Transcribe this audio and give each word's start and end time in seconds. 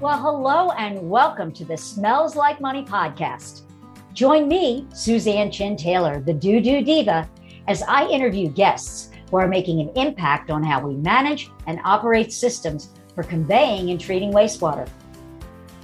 Well, 0.00 0.18
hello 0.18 0.70
and 0.78 1.10
welcome 1.10 1.52
to 1.52 1.62
the 1.62 1.76
Smells 1.76 2.34
Like 2.34 2.58
Money 2.58 2.82
podcast. 2.82 3.64
Join 4.14 4.48
me, 4.48 4.86
Suzan 4.92 5.52
Chin 5.52 5.76
Taylor, 5.76 6.20
the 6.20 6.32
Doo 6.32 6.58
Doo 6.62 6.82
Diva, 6.82 7.28
as 7.68 7.82
I 7.82 8.08
interview 8.08 8.48
guests 8.48 9.10
who 9.30 9.36
are 9.36 9.46
making 9.46 9.78
an 9.78 9.90
impact 9.96 10.50
on 10.50 10.62
how 10.62 10.80
we 10.80 10.94
manage 10.94 11.50
and 11.66 11.80
operate 11.84 12.32
systems 12.32 12.94
for 13.14 13.22
conveying 13.22 13.90
and 13.90 14.00
treating 14.00 14.32
wastewater. 14.32 14.88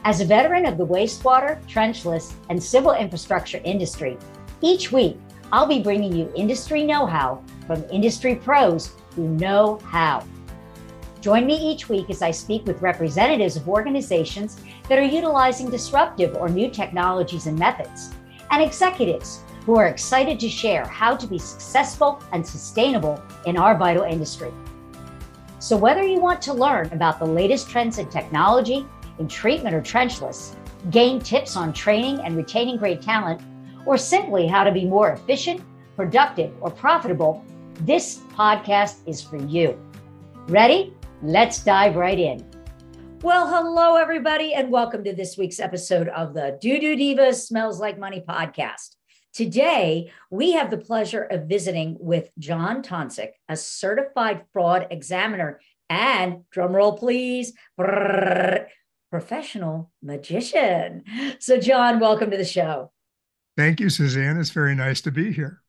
As 0.04 0.22
a 0.22 0.24
veteran 0.24 0.64
of 0.64 0.78
the 0.78 0.86
wastewater, 0.86 1.62
trenchless, 1.66 2.32
and 2.48 2.60
civil 2.62 2.94
infrastructure 2.94 3.60
industry, 3.64 4.16
each 4.62 4.90
week 4.92 5.18
I'll 5.52 5.66
be 5.66 5.82
bringing 5.82 6.16
you 6.16 6.32
industry 6.34 6.84
know 6.84 7.04
how 7.04 7.44
from 7.66 7.84
industry 7.90 8.36
pros 8.36 8.92
who 9.14 9.28
know 9.28 9.78
how. 9.84 10.24
Join 11.26 11.44
me 11.44 11.56
each 11.56 11.88
week 11.88 12.08
as 12.08 12.22
I 12.22 12.30
speak 12.30 12.66
with 12.66 12.82
representatives 12.82 13.56
of 13.56 13.68
organizations 13.68 14.60
that 14.88 14.96
are 14.96 15.02
utilizing 15.02 15.68
disruptive 15.68 16.36
or 16.36 16.48
new 16.48 16.70
technologies 16.70 17.48
and 17.48 17.58
methods, 17.58 18.14
and 18.52 18.62
executives 18.62 19.40
who 19.64 19.76
are 19.76 19.88
excited 19.88 20.38
to 20.38 20.48
share 20.48 20.84
how 20.84 21.16
to 21.16 21.26
be 21.26 21.36
successful 21.36 22.22
and 22.30 22.46
sustainable 22.46 23.20
in 23.44 23.56
our 23.56 23.76
vital 23.76 24.04
industry. 24.04 24.52
So, 25.58 25.76
whether 25.76 26.04
you 26.04 26.20
want 26.20 26.40
to 26.42 26.54
learn 26.54 26.92
about 26.92 27.18
the 27.18 27.26
latest 27.26 27.68
trends 27.70 27.98
in 27.98 28.08
technology, 28.08 28.86
in 29.18 29.26
treatment 29.26 29.74
or 29.74 29.80
trenchless, 29.80 30.54
gain 30.90 31.18
tips 31.18 31.56
on 31.56 31.72
training 31.72 32.20
and 32.20 32.36
retaining 32.36 32.76
great 32.76 33.02
talent, 33.02 33.42
or 33.84 33.98
simply 33.98 34.46
how 34.46 34.62
to 34.62 34.70
be 34.70 34.84
more 34.84 35.10
efficient, 35.10 35.60
productive, 35.96 36.52
or 36.60 36.70
profitable, 36.70 37.44
this 37.80 38.18
podcast 38.36 38.98
is 39.08 39.20
for 39.20 39.38
you. 39.38 39.76
Ready? 40.46 40.95
Let's 41.22 41.64
dive 41.64 41.96
right 41.96 42.18
in. 42.18 42.46
Well, 43.22 43.48
hello, 43.48 43.96
everybody, 43.96 44.52
and 44.52 44.70
welcome 44.70 45.02
to 45.04 45.14
this 45.14 45.38
week's 45.38 45.58
episode 45.58 46.08
of 46.08 46.34
the 46.34 46.58
Doo 46.60 46.78
Doo 46.78 46.94
Divas 46.94 47.46
Smells 47.46 47.80
Like 47.80 47.98
Money 47.98 48.22
podcast. 48.28 48.96
Today, 49.32 50.12
we 50.30 50.52
have 50.52 50.70
the 50.70 50.76
pleasure 50.76 51.22
of 51.22 51.48
visiting 51.48 51.96
with 51.98 52.30
John 52.38 52.82
Tonsick, 52.82 53.30
a 53.48 53.56
certified 53.56 54.44
fraud 54.52 54.88
examiner 54.90 55.58
and, 55.88 56.44
drumroll 56.54 56.98
please, 56.98 57.54
brrr, 57.80 58.66
professional 59.10 59.90
magician. 60.02 61.02
So, 61.38 61.58
John, 61.58 61.98
welcome 61.98 62.30
to 62.30 62.36
the 62.36 62.44
show. 62.44 62.92
Thank 63.56 63.80
you, 63.80 63.86
Suzan. 63.86 64.38
It's 64.38 64.50
very 64.50 64.74
nice 64.74 65.00
to 65.00 65.10
be 65.10 65.32
here. 65.32 65.62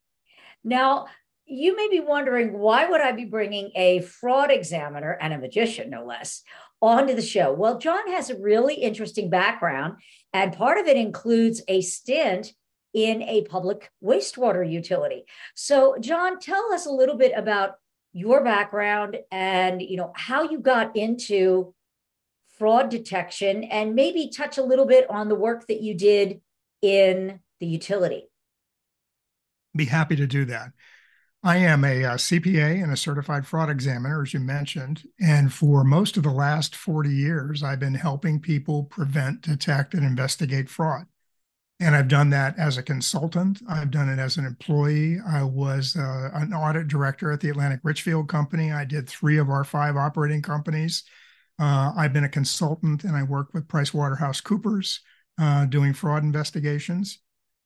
Now, 0.66 1.06
you 1.48 1.76
may 1.76 1.88
be 1.90 2.02
wondering 2.02 2.58
why 2.58 2.86
would 2.86 3.02
I 3.02 3.14
be 3.14 3.26
bringing 3.26 3.72
a 3.76 4.02
fraud 4.02 4.52
examiner 4.52 5.18
and 5.20 5.34
a 5.34 5.38
magician, 5.38 5.90
no 5.90 6.06
less, 6.06 6.44
onto 6.82 7.16
the 7.16 7.22
show? 7.22 7.54
Well, 7.54 7.80
John 7.80 8.12
has 8.12 8.30
a 8.30 8.38
really 8.38 8.76
interesting 8.76 9.30
background, 9.30 9.96
and 10.34 10.56
part 10.56 10.78
of 10.78 10.88
it 10.88 10.98
includes 10.98 11.62
a 11.68 11.82
stint 11.82 12.54
in 12.94 13.22
a 13.24 13.44
public 13.44 13.92
wastewater 14.04 14.70
utility. 14.70 15.24
So, 15.56 15.98
John, 16.00 16.40
tell 16.40 16.74
us 16.74 16.86
a 16.86 16.92
little 16.92 17.16
bit 17.16 17.32
about 17.36 17.76
your 18.14 18.44
background 18.44 19.18
and 19.32 19.82
you 19.82 19.98
know 19.98 20.12
how 20.16 20.42
you 20.44 20.60
got 20.60 20.96
into 20.96 21.74
fraud 22.58 22.90
detection 22.90 23.64
and 23.66 23.94
maybe 23.94 24.32
touch 24.36 24.58
a 24.58 24.64
little 24.64 24.86
bit 24.86 25.08
on 25.10 25.30
the 25.30 25.36
work 25.36 25.68
that 25.68 25.82
you 25.82 25.94
did 25.94 26.42
in 26.82 27.40
the 27.60 27.68
utility. 27.68 28.28
Be 29.76 29.86
happy 29.86 30.16
to 30.16 30.26
do 30.26 30.46
that. 30.46 30.72
I 31.44 31.58
am 31.58 31.84
a, 31.84 32.04
a, 32.04 32.12
uh, 32.12 32.18
CPA 32.18 32.84
and 32.84 32.92
a 32.92 32.98
certified 32.98 33.46
fraud 33.46 33.70
examiner, 33.70 34.24
as 34.24 34.34
you 34.34 34.40
mentioned. 34.40 35.04
And 35.20 35.54
for 35.54 35.84
most 35.84 36.18
of 36.18 36.24
the 36.24 36.32
last 36.32 36.76
40 36.76 37.10
years, 37.10 37.64
I've 37.64 37.80
been 37.80 37.94
helping 37.94 38.40
people 38.40 38.86
prevent, 38.86 39.42
detect, 39.42 39.94
and 39.94 40.04
investigate 40.04 40.70
fraud. 40.70 41.06
And 41.80 41.96
I've 41.96 42.08
done 42.08 42.32
that 42.32 42.58
as 42.58 42.78
a 42.78 42.84
consultant. 42.84 43.62
I've 43.70 43.92
done 43.92 44.10
it 44.10 44.18
as 44.18 44.38
an 44.38 44.46
employee. 44.46 45.20
I 45.26 45.44
was 45.44 45.96
uh, 45.96 46.32
an 46.34 46.52
audit 46.54 46.88
director 46.88 47.32
at 47.32 47.40
the 47.40 47.50
Atlantic 47.50 47.82
Richfield 47.84 48.28
Company. 48.28 48.72
I 48.72 48.84
did 48.84 49.08
three 49.08 49.38
of 49.38 49.50
our 49.50 49.64
five 49.64 49.96
operating 49.96 50.42
companies. 50.42 51.04
Uh, 51.60 51.92
I've 51.96 52.14
been 52.14 52.24
a 52.24 52.30
consultant 52.30 53.04
and 53.04 53.16
I 53.16 53.22
work 53.22 53.54
with 53.54 53.68
PricewaterhouseCoopers 53.68 55.00
uh, 55.40 55.66
doing 55.66 55.94
fraud 55.94 56.24
investigations. 56.24 57.20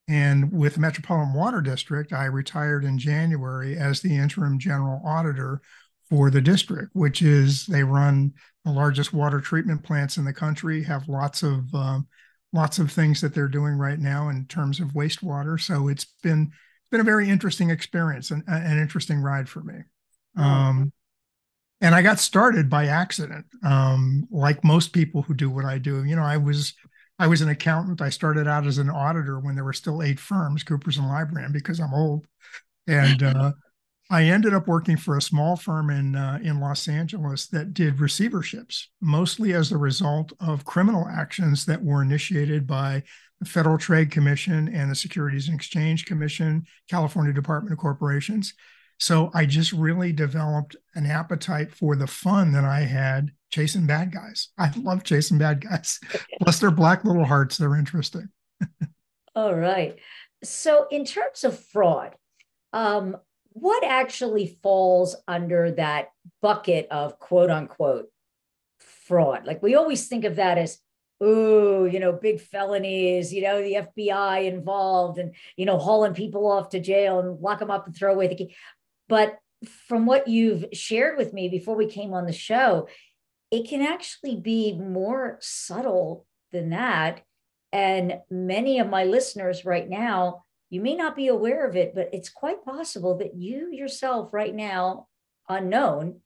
And 0.08 0.52
with 0.52 0.74
the 0.76 0.80
Metropolitan 0.80 1.34
Water 1.34 1.62
District, 1.62 2.12
I 2.12 2.26
retired 2.26 2.84
in 2.84 2.98
January 2.98 3.78
as 3.78 4.02
the 4.02 4.16
interim 4.16 4.60
general 4.60 5.02
auditor 5.06 5.62
for 6.10 6.30
the 6.30 6.42
district, 6.42 6.90
which 6.94 7.22
is 7.22 7.66
they 7.66 7.84
run 7.84 8.34
the 8.66 8.72
largest 8.72 9.14
water 9.14 9.40
treatment 9.40 9.84
plants 9.84 10.18
in 10.18 10.26
the 10.26 10.34
country, 10.34 10.84
have 10.84 11.08
lots 11.08 11.44
of 11.44 11.74
um, 11.74 12.08
lots 12.54 12.80
of 12.80 12.92
things 12.92 13.22
that 13.22 13.34
they're 13.34 13.48
doing 13.48 13.76
right 13.76 14.00
now 14.00 14.30
in 14.30 14.46
terms 14.46 14.80
of 14.80 14.90
wastewater. 14.90 15.60
So 15.60 15.88
it's 15.88 16.06
been 16.22 16.52
it's 16.52 16.90
been 16.92 17.00
a 17.00 17.06
very 17.06 17.30
interesting 17.30 17.70
experience 17.70 18.32
and 18.32 18.44
an 18.48 18.78
interesting 18.78 19.20
ride 19.20 19.48
for 19.48 19.64
me. 19.64 19.76
Um, 20.36 20.92
and 21.80 21.96
I 21.96 22.02
got 22.02 22.20
started 22.20 22.70
by 22.70 22.88
accident, 22.88 23.46
um, 23.64 24.28
like 24.30 24.64
most 24.64 24.94
people 24.94 25.24
who 25.24 25.34
do 25.34 25.50
what 25.50 25.66
I 25.66 25.78
do. 25.78 26.04
You 26.04 26.16
know, 26.16 26.24
I 26.24 26.38
was 26.38 26.74
I 27.22 27.28
was 27.28 27.42
an 27.42 27.50
accountant. 27.50 28.02
I 28.02 28.10
started 28.10 28.48
out 28.48 28.66
as 28.66 28.80
an 28.80 28.90
auditor 28.90 29.40
when 29.40 29.54
there 29.54 29.64
were 29.64 29.74
still 29.74 30.02
eight 30.02 30.20
firms, 30.20 30.64
Coopers 30.64 30.98
and 30.98 31.06
Lybrand, 31.06 31.54
because 31.54 31.80
I'm 31.80 31.94
old. 31.94 32.26
And 32.88 33.22
uh, 33.24 33.52
I 34.10 34.24
ended 34.24 34.56
up 34.56 34.68
working 34.68 34.98
for 34.98 35.16
a 35.16 35.22
small 35.22 35.56
firm 35.56 35.92
in 35.92 36.16
uh, 36.16 36.40
in 36.42 36.60
Los 36.60 36.88
Angeles 36.88 37.46
that 37.50 37.76
did 37.76 37.98
receiverships, 37.98 38.86
mostly 39.02 39.54
as 39.54 39.72
a 39.72 39.78
result 39.78 40.34
of 40.40 40.66
criminal 40.66 41.08
actions 41.08 41.64
that 41.68 41.84
were 41.84 42.02
initiated 42.02 42.66
by 42.66 43.04
the 43.40 43.46
Federal 43.46 43.78
Trade 43.78 44.10
Commission 44.10 44.68
and 44.70 44.90
the 44.90 44.96
Securities 44.96 45.48
and 45.48 45.56
Exchange 45.56 46.08
Commission, 46.08 46.66
California 46.90 47.34
Department 47.34 47.72
of 47.72 47.78
Corporations. 47.78 48.56
So 48.98 49.30
I 49.36 49.46
just 49.46 49.74
really 49.74 50.12
developed 50.12 50.76
an 50.96 51.06
appetite 51.06 51.72
for 51.72 51.96
the 51.96 52.08
fun 52.08 52.52
that 52.54 52.66
I 52.66 52.80
had 52.80 53.32
chasing 53.52 53.86
bad 53.86 54.12
guys. 54.12 54.50
I 54.58 54.72
love 54.76 55.04
chasing 55.04 55.38
bad 55.38 55.62
guys. 55.62 56.00
Plus, 56.42 56.60
they're 56.60 56.72
black 56.72 57.06
little 57.06 57.26
hearts. 57.26 57.58
They're 57.58 57.76
interesting. 57.76 58.30
All 59.36 59.54
right. 59.54 59.98
So, 60.44 60.88
in 60.90 61.06
terms 61.06 61.44
of 61.44 61.60
fraud, 61.60 62.16
um, 62.74 63.18
what 63.54 63.84
actually 63.84 64.58
falls 64.64 65.16
under 65.28 65.72
that 65.72 66.10
bucket 66.42 66.88
of 66.90 67.20
quote 67.20 67.52
unquote 67.52 68.10
fraud? 68.80 69.46
Like, 69.46 69.62
we 69.62 69.76
always 69.76 70.08
think 70.08 70.26
of 70.26 70.38
that 70.38 70.58
as, 70.58 70.80
oh, 71.20 71.86
you 71.86 72.00
know, 72.00 72.14
big 72.14 72.42
felonies, 72.42 73.34
you 73.34 73.44
know, 73.44 73.62
the 73.62 73.86
FBI 73.96 74.46
involved 74.46 75.20
and, 75.20 75.36
you 75.56 75.66
know, 75.66 75.78
hauling 75.78 76.14
people 76.14 76.50
off 76.50 76.70
to 76.70 76.80
jail 76.80 77.20
and 77.20 77.40
lock 77.40 77.60
them 77.60 77.72
up 77.72 77.86
and 77.86 77.96
throw 77.96 78.14
away 78.14 78.28
the 78.28 78.36
key. 78.36 78.56
But 79.08 79.38
from 79.88 80.06
what 80.06 80.28
you've 80.28 80.66
shared 80.74 81.18
with 81.18 81.34
me 81.34 81.50
before 81.50 81.76
we 81.76 81.86
came 81.86 82.14
on 82.14 82.26
the 82.26 82.34
show, 82.34 82.88
it 83.52 83.68
can 83.68 83.82
actually 83.82 84.38
be 84.38 84.74
more 84.74 85.38
subtle 85.42 86.26
than 86.52 86.70
that. 86.70 87.22
And 87.74 88.20
many 88.30 88.80
of 88.80 88.90
my 88.90 89.04
listeners 89.04 89.66
right 89.66 89.88
now, 89.88 90.46
you 90.70 90.82
may 90.82 90.96
not 90.96 91.18
be 91.18 91.28
aware 91.28 91.68
of 91.68 91.76
it, 91.76 91.94
but 91.94 92.10
it's 92.14 92.30
quite 92.30 92.64
possible 92.64 93.18
that 93.18 93.36
you 93.36 93.70
yourself, 93.72 94.34
right 94.34 94.56
now, 94.56 95.08
unknown, 95.50 96.22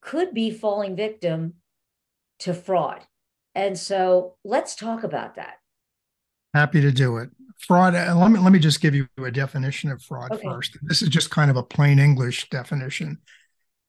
could 0.00 0.32
be 0.32 0.52
falling 0.52 0.94
victim 0.94 1.54
to 2.40 2.54
fraud. 2.54 3.02
And 3.54 3.76
so 3.76 4.36
let's 4.44 4.76
talk 4.76 5.02
about 5.02 5.34
that. 5.34 5.54
Happy 6.54 6.80
to 6.80 6.92
do 6.92 7.16
it. 7.16 7.30
Fraud, 7.58 7.94
uh, 7.94 8.14
let 8.16 8.30
me, 8.30 8.38
let 8.38 8.52
me 8.52 8.58
just 8.58 8.80
give 8.80 8.94
you 8.94 9.08
a 9.18 9.30
definition 9.30 9.90
of 9.90 10.02
fraud 10.02 10.30
okay. 10.30 10.46
first. 10.46 10.76
This 10.82 11.02
is 11.02 11.08
just 11.08 11.30
kind 11.30 11.50
of 11.50 11.56
a 11.56 11.62
plain 11.62 11.98
English 11.98 12.48
definition. 12.50 13.18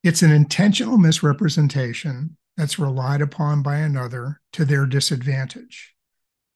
It's 0.03 0.21
an 0.21 0.31
intentional 0.31 0.97
misrepresentation 0.97 2.37
that's 2.57 2.79
relied 2.79 3.21
upon 3.21 3.61
by 3.61 3.77
another 3.77 4.41
to 4.53 4.65
their 4.65 4.85
disadvantage. 4.85 5.93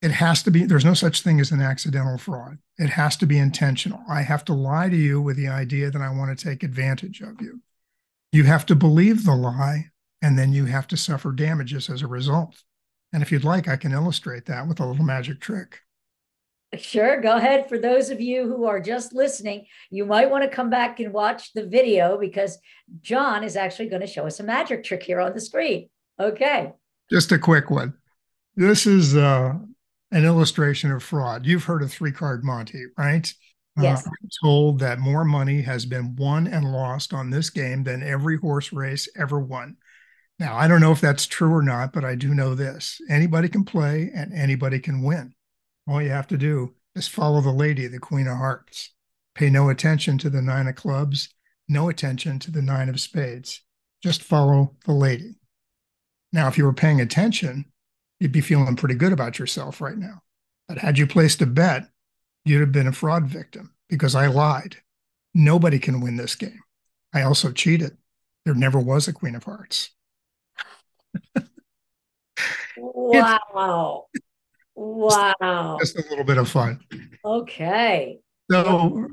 It 0.02 0.12
has 0.12 0.42
to 0.44 0.52
be, 0.52 0.66
there's 0.66 0.84
no 0.84 0.96
such 0.96 1.22
thing 1.22 1.40
as 1.40 1.52
an 1.52 1.62
accidental 1.62 2.18
fraud. 2.18 2.58
It 2.80 2.90
has 2.90 3.16
to 3.18 3.28
be 3.28 3.38
intentional. 3.38 4.02
I 4.10 4.24
have 4.24 4.44
to 4.46 4.54
lie 4.54 4.90
to 4.90 4.96
you 4.98 5.22
with 5.22 5.38
the 5.38 5.48
idea 5.48 5.92
that 5.92 6.02
I 6.02 6.10
want 6.10 6.36
to 6.36 6.44
take 6.44 6.64
advantage 6.64 7.22
of 7.22 7.40
you. 7.40 7.62
You 8.32 8.46
have 8.46 8.66
to 8.66 8.76
believe 8.76 9.26
the 9.26 9.36
lie, 9.36 9.92
and 10.22 10.40
then 10.40 10.54
you 10.54 10.66
have 10.66 10.88
to 10.88 10.98
suffer 10.98 11.32
damages 11.32 11.90
as 11.90 12.02
a 12.02 12.08
result. 12.08 12.64
And 13.14 13.22
if 13.22 13.32
you'd 13.32 13.44
like, 13.44 13.68
I 13.68 13.76
can 13.76 13.92
illustrate 13.92 14.46
that 14.46 14.68
with 14.68 14.80
a 14.80 14.86
little 14.86 15.06
magic 15.06 15.40
trick. 15.40 15.82
Sure, 16.80 17.20
go 17.20 17.36
ahead. 17.36 17.68
For 17.68 17.78
those 17.78 18.10
of 18.10 18.22
you 18.22 18.48
who 18.48 18.64
are 18.64 18.80
just 18.80 19.14
listening, 19.14 19.66
you 19.90 20.06
might 20.06 20.32
want 20.32 20.46
to 20.46 20.50
come 20.50 20.70
back 20.70 21.02
and 21.02 21.12
watch 21.12 21.52
the 21.52 21.66
video 21.66 22.18
because 22.18 22.58
John 23.02 23.44
is 23.44 23.58
actually 23.58 23.90
going 23.90 24.02
to 24.02 24.08
show 24.08 24.26
us 24.26 24.40
a 24.40 24.44
magic 24.44 24.86
trick 24.86 25.04
here 25.04 25.20
on 25.20 25.34
the 25.34 25.42
screen. 25.42 25.90
Okay. 26.22 26.74
Just 27.10 27.32
a 27.32 27.40
quick 27.40 27.72
one. 27.72 27.96
This 28.56 28.86
is 28.86 29.16
uh, 29.16 29.54
an 30.12 30.26
illustration 30.26 30.92
of 30.92 31.02
fraud. 31.02 31.46
You've 31.46 31.64
heard 31.64 31.82
of 31.82 31.92
three 31.92 32.12
card 32.12 32.44
Monte, 32.44 32.84
right? 32.98 33.34
Uh, 33.78 33.84
yes. 33.84 34.06
Uh, 34.06 34.10
I'm 34.10 34.30
told 34.44 34.80
that 34.80 35.00
more 35.00 35.26
money 35.26 35.62
has 35.62 35.86
been 35.86 36.16
won 36.16 36.46
and 36.48 36.72
lost 36.72 37.14
on 37.14 37.30
this 37.30 37.50
game 37.50 37.84
than 37.84 38.04
every 38.04 38.38
horse 38.38 38.72
race 38.72 39.10
ever 39.18 39.40
won. 39.40 39.78
Now, 40.38 40.56
I 40.56 40.68
don't 40.68 40.82
know 40.82 40.92
if 40.92 41.02
that's 41.02 41.28
true 41.28 41.54
or 41.54 41.62
not, 41.62 41.94
but 41.94 42.06
I 42.06 42.16
do 42.16 42.34
know 42.34 42.56
this 42.56 43.00
anybody 43.10 43.50
can 43.50 43.64
play 43.64 44.12
and 44.14 44.34
anybody 44.34 44.80
can 44.80 45.02
win. 45.02 45.34
All 45.88 46.02
you 46.02 46.10
have 46.10 46.28
to 46.28 46.38
do 46.38 46.76
is 46.96 47.08
follow 47.08 47.42
the 47.42 47.52
lady, 47.52 47.88
the 47.88 48.00
Queen 48.00 48.28
of 48.28 48.38
Hearts. 48.38 48.94
Pay 49.34 49.50
no 49.50 49.70
attention 49.70 50.18
to 50.20 50.30
the 50.30 50.42
Nine 50.42 50.68
of 50.68 50.76
Clubs, 50.76 51.34
no 51.68 51.90
attention 51.90 52.38
to 52.40 52.52
the 52.52 52.62
Nine 52.62 52.90
of 52.90 53.00
Spades. 53.00 53.62
Just 54.04 54.24
follow 54.24 54.76
the 54.86 54.94
lady. 54.94 55.36
Now, 56.34 56.48
if 56.48 56.58
you 56.58 56.64
were 56.64 56.74
paying 56.74 57.02
attention, 57.02 57.66
you'd 58.20 58.32
be 58.32 58.42
feeling 58.42 58.76
pretty 58.76 58.96
good 58.96 59.14
about 59.14 59.40
yourself 59.40 59.82
right 59.82 59.98
now. 59.98 60.22
But 60.68 60.78
had 60.78 60.98
you 60.98 61.08
placed 61.08 61.42
a 61.42 61.46
bet, 61.46 61.90
you'd 62.46 62.62
have 62.62 62.72
been 62.72 62.88
a 62.88 62.94
fraud 62.94 63.26
victim 63.26 63.74
because 63.90 64.16
I 64.16 64.28
lied. 64.28 64.78
Nobody 65.34 65.80
can 65.80 66.02
win 66.02 66.18
this 66.18 66.36
game. 66.36 66.62
I 67.14 67.24
also 67.24 67.52
cheated. 67.52 67.98
There 68.46 68.56
never 68.56 68.80
was 68.80 69.08
a 69.08 69.14
Queen 69.14 69.36
of 69.36 69.44
Hearts. 69.44 69.92
wow. 72.78 74.06
wow. 74.76 75.78
Just 75.80 75.98
a 75.98 76.06
little 76.10 76.24
bit 76.24 76.38
of 76.38 76.50
fun. 76.50 76.80
Okay. 77.24 78.20
So, 78.50 79.08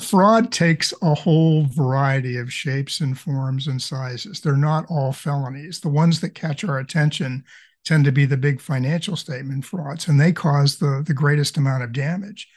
fraud 0.00 0.50
takes 0.50 0.92
a 1.02 1.14
whole 1.14 1.64
variety 1.66 2.36
of 2.36 2.52
shapes 2.52 3.00
and 3.00 3.18
forms 3.18 3.66
and 3.66 3.80
sizes. 3.80 4.40
They're 4.40 4.56
not 4.56 4.86
all 4.88 5.12
felonies. 5.12 5.80
The 5.80 5.88
ones 5.88 6.20
that 6.20 6.30
catch 6.30 6.64
our 6.64 6.78
attention 6.78 7.44
tend 7.84 8.04
to 8.04 8.12
be 8.12 8.26
the 8.26 8.36
big 8.36 8.60
financial 8.60 9.16
statement 9.16 9.64
frauds, 9.64 10.08
and 10.08 10.20
they 10.20 10.32
cause 10.32 10.78
the, 10.78 11.02
the 11.06 11.14
greatest 11.14 11.56
amount 11.56 11.84
of 11.84 11.92
damage. 11.92 12.48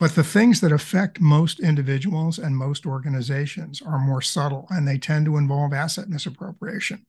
But 0.00 0.16
the 0.16 0.24
things 0.24 0.60
that 0.60 0.72
affect 0.72 1.20
most 1.20 1.60
individuals 1.60 2.38
and 2.38 2.56
most 2.56 2.84
organizations 2.84 3.80
are 3.80 3.98
more 3.98 4.20
subtle, 4.20 4.66
and 4.70 4.86
they 4.86 4.98
tend 4.98 5.26
to 5.26 5.36
involve 5.36 5.72
asset 5.72 6.08
misappropriation. 6.08 7.06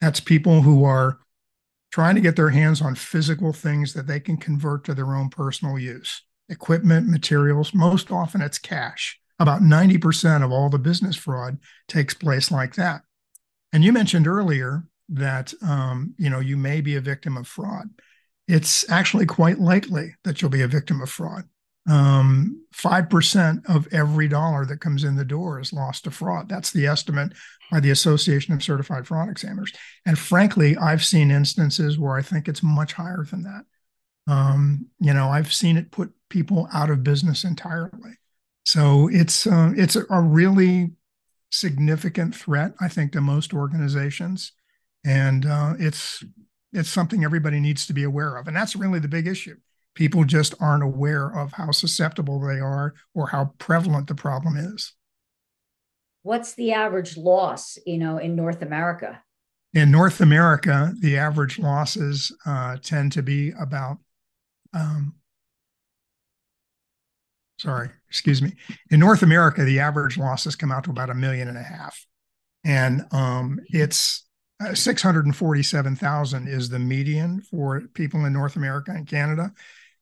That's 0.00 0.20
people 0.20 0.62
who 0.62 0.84
are 0.84 1.18
trying 1.90 2.14
to 2.14 2.20
get 2.20 2.36
their 2.36 2.50
hands 2.50 2.80
on 2.80 2.94
physical 2.94 3.52
things 3.52 3.92
that 3.94 4.06
they 4.06 4.20
can 4.20 4.36
convert 4.36 4.84
to 4.84 4.94
their 4.94 5.14
own 5.14 5.28
personal 5.28 5.78
use 5.78 6.22
equipment, 6.50 7.08
materials. 7.08 7.72
Most 7.72 8.10
often 8.10 8.42
it's 8.42 8.58
cash. 8.58 9.18
About 9.38 9.62
90% 9.62 10.44
of 10.44 10.52
all 10.52 10.68
the 10.68 10.78
business 10.78 11.16
fraud 11.16 11.58
takes 11.88 12.12
place 12.12 12.50
like 12.50 12.74
that. 12.74 13.02
And 13.72 13.84
you 13.84 13.92
mentioned 13.92 14.26
earlier 14.26 14.84
that 15.08 15.54
um, 15.62 16.14
you 16.18 16.30
know 16.30 16.40
you 16.40 16.56
may 16.56 16.80
be 16.80 16.96
a 16.96 17.00
victim 17.00 17.36
of 17.36 17.46
fraud. 17.46 17.88
It's 18.46 18.88
actually 18.90 19.26
quite 19.26 19.58
likely 19.58 20.14
that 20.24 20.40
you'll 20.40 20.50
be 20.50 20.62
a 20.62 20.68
victim 20.68 21.00
of 21.00 21.08
fraud. 21.08 21.44
Um, 21.88 22.64
5% 22.74 23.68
of 23.68 23.88
every 23.92 24.28
dollar 24.28 24.66
that 24.66 24.80
comes 24.80 25.02
in 25.02 25.16
the 25.16 25.24
door 25.24 25.60
is 25.60 25.72
lost 25.72 26.04
to 26.04 26.10
fraud. 26.10 26.48
That's 26.48 26.70
the 26.70 26.86
estimate 26.86 27.32
by 27.70 27.80
the 27.80 27.90
Association 27.90 28.52
of 28.52 28.62
Certified 28.62 29.06
Fraud 29.06 29.28
Examiners. 29.28 29.72
And 30.04 30.18
frankly, 30.18 30.76
I've 30.76 31.04
seen 31.04 31.30
instances 31.30 31.98
where 31.98 32.16
I 32.16 32.22
think 32.22 32.48
it's 32.48 32.62
much 32.62 32.92
higher 32.92 33.24
than 33.28 33.42
that. 33.44 33.64
Um, 34.30 34.86
you 35.00 35.12
know, 35.12 35.28
I've 35.28 35.52
seen 35.52 35.76
it 35.76 35.90
put 35.90 36.12
people 36.28 36.68
out 36.72 36.90
of 36.90 37.02
business 37.02 37.44
entirely. 37.44 38.12
So 38.64 39.08
it's 39.12 39.46
uh, 39.46 39.72
it's 39.76 39.96
a 39.96 40.20
really 40.20 40.92
significant 41.50 42.34
threat, 42.34 42.74
I 42.80 42.88
think, 42.88 43.12
to 43.12 43.20
most 43.20 43.52
organizations, 43.52 44.52
and 45.04 45.46
uh, 45.46 45.74
it's 45.78 46.22
it's 46.72 46.90
something 46.90 47.24
everybody 47.24 47.58
needs 47.58 47.86
to 47.86 47.92
be 47.92 48.04
aware 48.04 48.36
of, 48.36 48.46
and 48.46 48.56
that's 48.56 48.76
really 48.76 49.00
the 49.00 49.08
big 49.08 49.26
issue. 49.26 49.56
People 49.94 50.24
just 50.24 50.54
aren't 50.60 50.84
aware 50.84 51.36
of 51.36 51.52
how 51.52 51.72
susceptible 51.72 52.40
they 52.40 52.60
are 52.60 52.94
or 53.14 53.28
how 53.28 53.52
prevalent 53.58 54.06
the 54.06 54.14
problem 54.14 54.56
is 54.56 54.94
what's 56.22 56.54
the 56.54 56.72
average 56.72 57.16
loss, 57.16 57.78
you 57.86 57.98
know, 57.98 58.18
in 58.18 58.36
North 58.36 58.62
America? 58.62 59.22
In 59.72 59.90
North 59.90 60.20
America, 60.20 60.92
the 61.00 61.16
average 61.16 61.58
losses 61.58 62.36
uh, 62.44 62.76
tend 62.82 63.12
to 63.12 63.22
be 63.22 63.52
about, 63.58 63.98
um, 64.72 65.14
sorry, 67.58 67.90
excuse 68.08 68.40
me. 68.40 68.54
In 68.90 69.00
North 69.00 69.22
America, 69.22 69.64
the 69.64 69.80
average 69.80 70.16
losses 70.16 70.56
come 70.56 70.72
out 70.72 70.84
to 70.84 70.90
about 70.90 71.10
a 71.10 71.14
million 71.14 71.48
and 71.48 71.58
a 71.58 71.62
half. 71.62 72.06
And 72.64 73.02
um, 73.12 73.60
it's 73.68 74.26
uh, 74.62 74.74
647,000 74.74 76.48
is 76.48 76.68
the 76.68 76.78
median 76.78 77.40
for 77.40 77.82
people 77.94 78.24
in 78.24 78.32
North 78.32 78.56
America 78.56 78.92
and 78.92 79.06
Canada. 79.06 79.52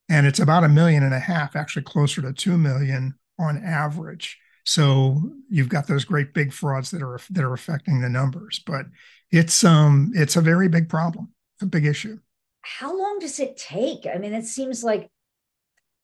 And 0.08 0.26
it's 0.26 0.40
about 0.40 0.64
a 0.64 0.68
million 0.68 1.02
and 1.02 1.14
a 1.14 1.18
half, 1.18 1.54
actually 1.54 1.82
closer 1.82 2.22
to 2.22 2.32
2 2.32 2.56
million 2.56 3.14
on 3.38 3.62
average. 3.62 4.38
So 4.64 5.32
you've 5.48 5.68
got 5.68 5.86
those 5.86 6.04
great 6.04 6.34
big 6.34 6.52
frauds 6.52 6.90
that 6.90 7.02
are 7.02 7.18
that 7.30 7.44
are 7.44 7.54
affecting 7.54 8.00
the 8.00 8.08
numbers, 8.08 8.60
but 8.66 8.86
it's 9.30 9.64
um 9.64 10.12
it's 10.14 10.36
a 10.36 10.42
very 10.42 10.68
big 10.68 10.88
problem. 10.88 11.32
A 11.62 11.66
big 11.66 11.86
issue. 11.86 12.18
How 12.76 12.96
long 12.96 13.18
does 13.18 13.40
it 13.40 13.56
take? 13.56 14.06
I 14.06 14.18
mean, 14.18 14.34
it 14.34 14.44
seems 14.44 14.84
like 14.84 15.08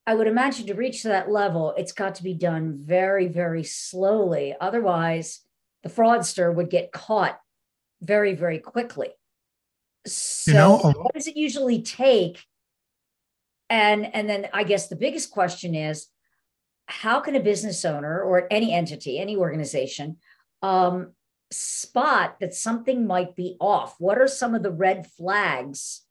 I 0.07 0.15
would 0.15 0.27
imagine 0.27 0.67
to 0.67 0.75
reach 0.75 1.03
that 1.03 1.31
level, 1.31 1.75
it's 1.77 1.93
got 1.93 2.15
to 2.17 2.23
be 2.23 2.33
done 2.33 2.79
very, 2.79 3.29
very 3.29 3.65
slowly. 3.65 4.55
Otherwise, 4.59 5.41
the 5.83 5.91
fraudster 5.91 6.53
would 6.55 6.71
get 6.71 6.91
caught 6.91 7.39
very, 8.01 8.35
very 8.35 8.59
quickly. 8.59 9.11
So, 10.07 10.51
you 10.51 10.57
know, 10.57 10.79
what 10.79 11.13
does 11.15 11.27
it 11.27 11.37
usually 11.37 11.83
take? 11.83 12.43
And 13.69 14.13
and 14.15 14.29
then 14.29 14.49
I 14.55 14.65
guess 14.65 14.89
the 14.89 14.97
biggest 14.97 15.31
question 15.31 15.75
is, 15.75 16.07
how 16.87 17.21
can 17.21 17.37
a 17.37 17.41
business 17.41 17.85
owner 17.85 18.23
or 18.23 18.47
any 18.51 18.73
entity, 18.73 19.19
any 19.19 19.37
organization, 19.37 20.17
um, 20.63 21.13
spot 21.51 22.41
that 22.41 22.55
something 22.55 23.07
might 23.07 23.37
be 23.37 23.57
off? 23.61 23.97
What 23.99 24.19
are 24.19 24.29
some 24.29 24.55
of 24.55 24.63
the 24.63 24.71
red 24.71 25.07
flags 25.07 26.04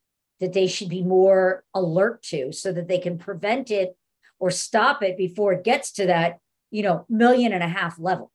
that 0.44 0.51
they 0.51 0.68
should 0.68 0.90
be 0.90 1.01
more 1.01 1.63
alert 1.74 2.22
to 2.22 2.51
so 2.51 2.74
that 2.74 2.90
they 2.90 2.98
can 2.98 3.18
prevent 3.18 3.72
it 3.72 3.95
or 4.40 4.51
stop 4.51 5.01
it 5.01 5.18
before 5.18 5.54
it 5.54 5.63
gets 5.63 5.94
to 5.94 6.06
that, 6.06 6.40
you 6.69 6.84
know, 6.84 7.06
million 7.07 7.54
and 7.54 7.63
a 7.63 7.68
half 7.68 7.98
level? 7.98 8.30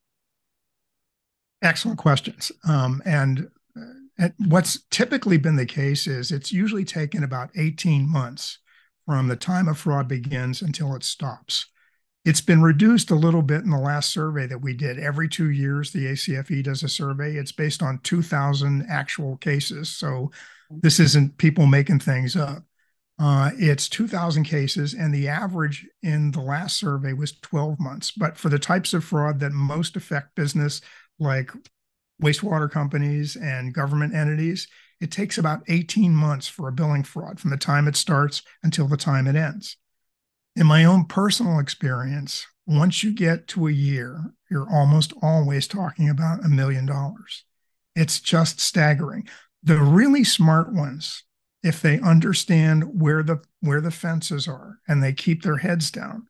Excellent 1.61 1.99
questions. 1.99 2.51
Um, 2.67 3.03
and, 3.05 3.51
uh, 3.79 3.83
and 4.17 4.33
what's 4.47 4.87
typically 4.91 5.37
been 5.37 5.57
the 5.57 5.67
case 5.67 6.07
is 6.07 6.33
it's 6.33 6.51
usually 6.51 6.87
taken 6.87 7.23
about 7.23 7.51
18 7.57 8.11
months 8.11 8.59
from 9.05 9.29
the 9.29 9.37
time 9.37 9.69
a 9.69 9.75
fraud 9.75 10.09
begins 10.09 10.63
until 10.63 10.95
it 10.95 11.05
stops. 11.05 11.67
It's 12.25 12.41
been 12.41 12.63
reduced 12.63 13.11
a 13.11 13.15
little 13.15 13.43
bit 13.43 13.63
in 13.63 13.71
the 13.71 13.79
last 13.79 14.11
survey 14.11 14.47
that 14.47 14.61
we 14.61 14.75
did. 14.75 14.99
Every 14.99 15.29
two 15.29 15.51
years, 15.51 15.93
the 15.93 16.07
ACFE 16.07 16.63
does 16.63 16.83
a 16.83 16.89
survey. 16.89 17.37
It's 17.37 17.53
based 17.53 17.83
on 17.83 18.01
2,000 18.01 18.87
actual 18.89 19.37
cases. 19.39 19.89
So 19.89 20.31
this 20.71 21.01
isn't 21.01 21.39
people 21.39 21.67
making 21.67 22.01
things 22.01 22.37
up. 22.37 22.65
Uh, 23.19 23.51
it's 23.57 23.89
2,000 23.89 24.45
cases, 24.45 24.95
and 24.95 25.13
the 25.13 25.27
average 25.27 25.87
in 26.03 26.31
the 26.31 26.41
last 26.41 26.77
survey 26.77 27.13
was 27.13 27.33
12 27.41 27.81
months. 27.81 28.13
But 28.13 28.37
for 28.37 28.49
the 28.49 28.59
types 28.61 28.95
of 28.95 29.05
fraud 29.05 29.41
that 29.41 29.53
most 29.53 29.97
affect 29.97 30.37
business, 30.37 30.81
like 31.19 31.51
wastewater 32.23 32.71
companies 32.71 33.35
and 33.37 33.75
government 33.75 34.15
entities, 34.15 34.69
it 35.01 35.11
takes 35.11 35.39
about 35.39 35.63
18 35.69 36.15
months 36.15 36.47
for 36.47 36.69
a 36.69 36.73
billing 36.73 37.03
fraud 37.03 37.41
from 37.41 37.51
the 37.51 37.57
time 37.57 37.89
it 37.89 37.97
starts 37.97 38.43
until 38.63 38.87
the 38.87 38.97
time 38.97 39.27
it 39.27 39.37
ends 39.37 39.77
in 40.59 40.67
my 40.67 40.85
own 40.85 41.05
personal 41.05 41.61
experience, 41.61 42.45
once 42.67 43.05
you 43.05 43.15
get 43.15 43.47
to 43.47 43.69
a 43.69 43.73
year, 43.73 44.33
you're 44.51 44.69
almost 44.69 45.13
always 45.23 45.69
talking 45.69 46.09
about 46.09 46.45
a 46.45 46.49
million 46.49 46.85
dollars. 46.85 47.45
It's 47.95 48.19
just 48.19 48.59
staggering. 48.61 49.29
The 49.63 49.79
really 49.79 50.25
smart 50.25 50.73
ones, 50.73 51.23
if 51.63 51.81
they 51.81 52.01
understand 52.01 53.01
where 53.01 53.23
the 53.23 53.39
where 53.61 53.81
the 53.81 53.93
fences 53.93 54.49
are 54.49 54.79
and 54.89 55.01
they 55.01 55.13
keep 55.13 55.43
their 55.43 55.59
heads 55.59 55.93
down, 55.93 56.27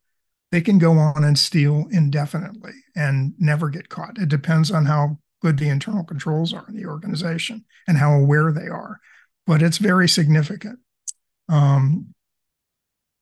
they 0.52 0.60
can 0.60 0.78
go 0.78 0.92
on 0.92 1.24
and 1.24 1.38
steal 1.38 1.86
indefinitely 1.90 2.74
and 2.94 3.32
never 3.38 3.70
get 3.70 3.88
caught. 3.88 4.18
It 4.18 4.28
depends 4.28 4.70
on 4.70 4.84
how 4.84 5.18
good 5.40 5.58
the 5.58 5.70
internal 5.70 6.04
controls 6.04 6.52
are 6.52 6.66
in 6.68 6.76
the 6.76 6.86
organization 6.86 7.64
and 7.86 7.96
how 7.96 8.12
aware 8.12 8.52
they 8.52 8.68
are. 8.68 9.00
But 9.46 9.62
it's 9.62 9.78
very 9.78 10.08
significant. 10.08 10.80
Um, 11.48 12.14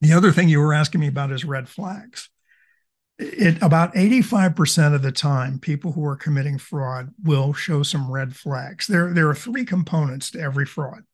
the 0.01 0.13
other 0.13 0.33
thing 0.33 0.49
you 0.49 0.61
were 0.61 0.75
asking 0.75 1.01
me 1.01 1.09
about 1.09 1.33
is 1.33 1.45
red 1.45 1.69
flags. 1.69 2.29
It 3.19 3.63
about 3.63 3.95
85% 3.95 4.95
of 4.95 5.03
the 5.03 5.13
time, 5.13 5.59
people 5.59 5.93
who 5.93 6.05
are 6.05 6.17
committing 6.17 6.59
fraud 6.59 7.15
will 7.23 7.55
show 7.55 7.83
some 7.83 8.11
red 8.11 8.37
flags. 8.37 8.87
There, 8.87 9.15
there 9.15 9.29
are 9.29 9.35
three 9.35 9.65
components 9.65 10.31
to 10.33 10.41
every 10.41 10.67
fraud 10.67 11.05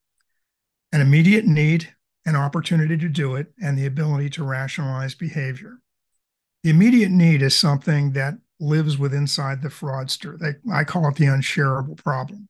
an 0.93 1.01
immediate 1.01 1.47
need, 1.47 1.95
an 2.27 2.37
opportunity 2.37 2.99
to 2.99 3.09
do 3.09 3.35
it, 3.35 3.47
and 3.63 3.79
the 3.79 3.87
ability 3.87 4.29
to 4.31 4.45
rationalize 4.45 5.15
behavior. 5.15 5.79
The 6.63 6.71
immediate 6.71 7.11
need 7.11 7.43
is 7.43 7.57
something 7.57 8.13
that 8.13 8.35
lives 8.61 8.99
with 8.99 9.15
inside 9.15 9.63
the 9.63 9.69
fraudster. 9.69 10.39
They, 10.39 10.55
I 10.73 10.85
call 10.85 11.09
it 11.09 11.17
the 11.17 11.27
unshareable 11.27 11.97
problem. 11.97 12.49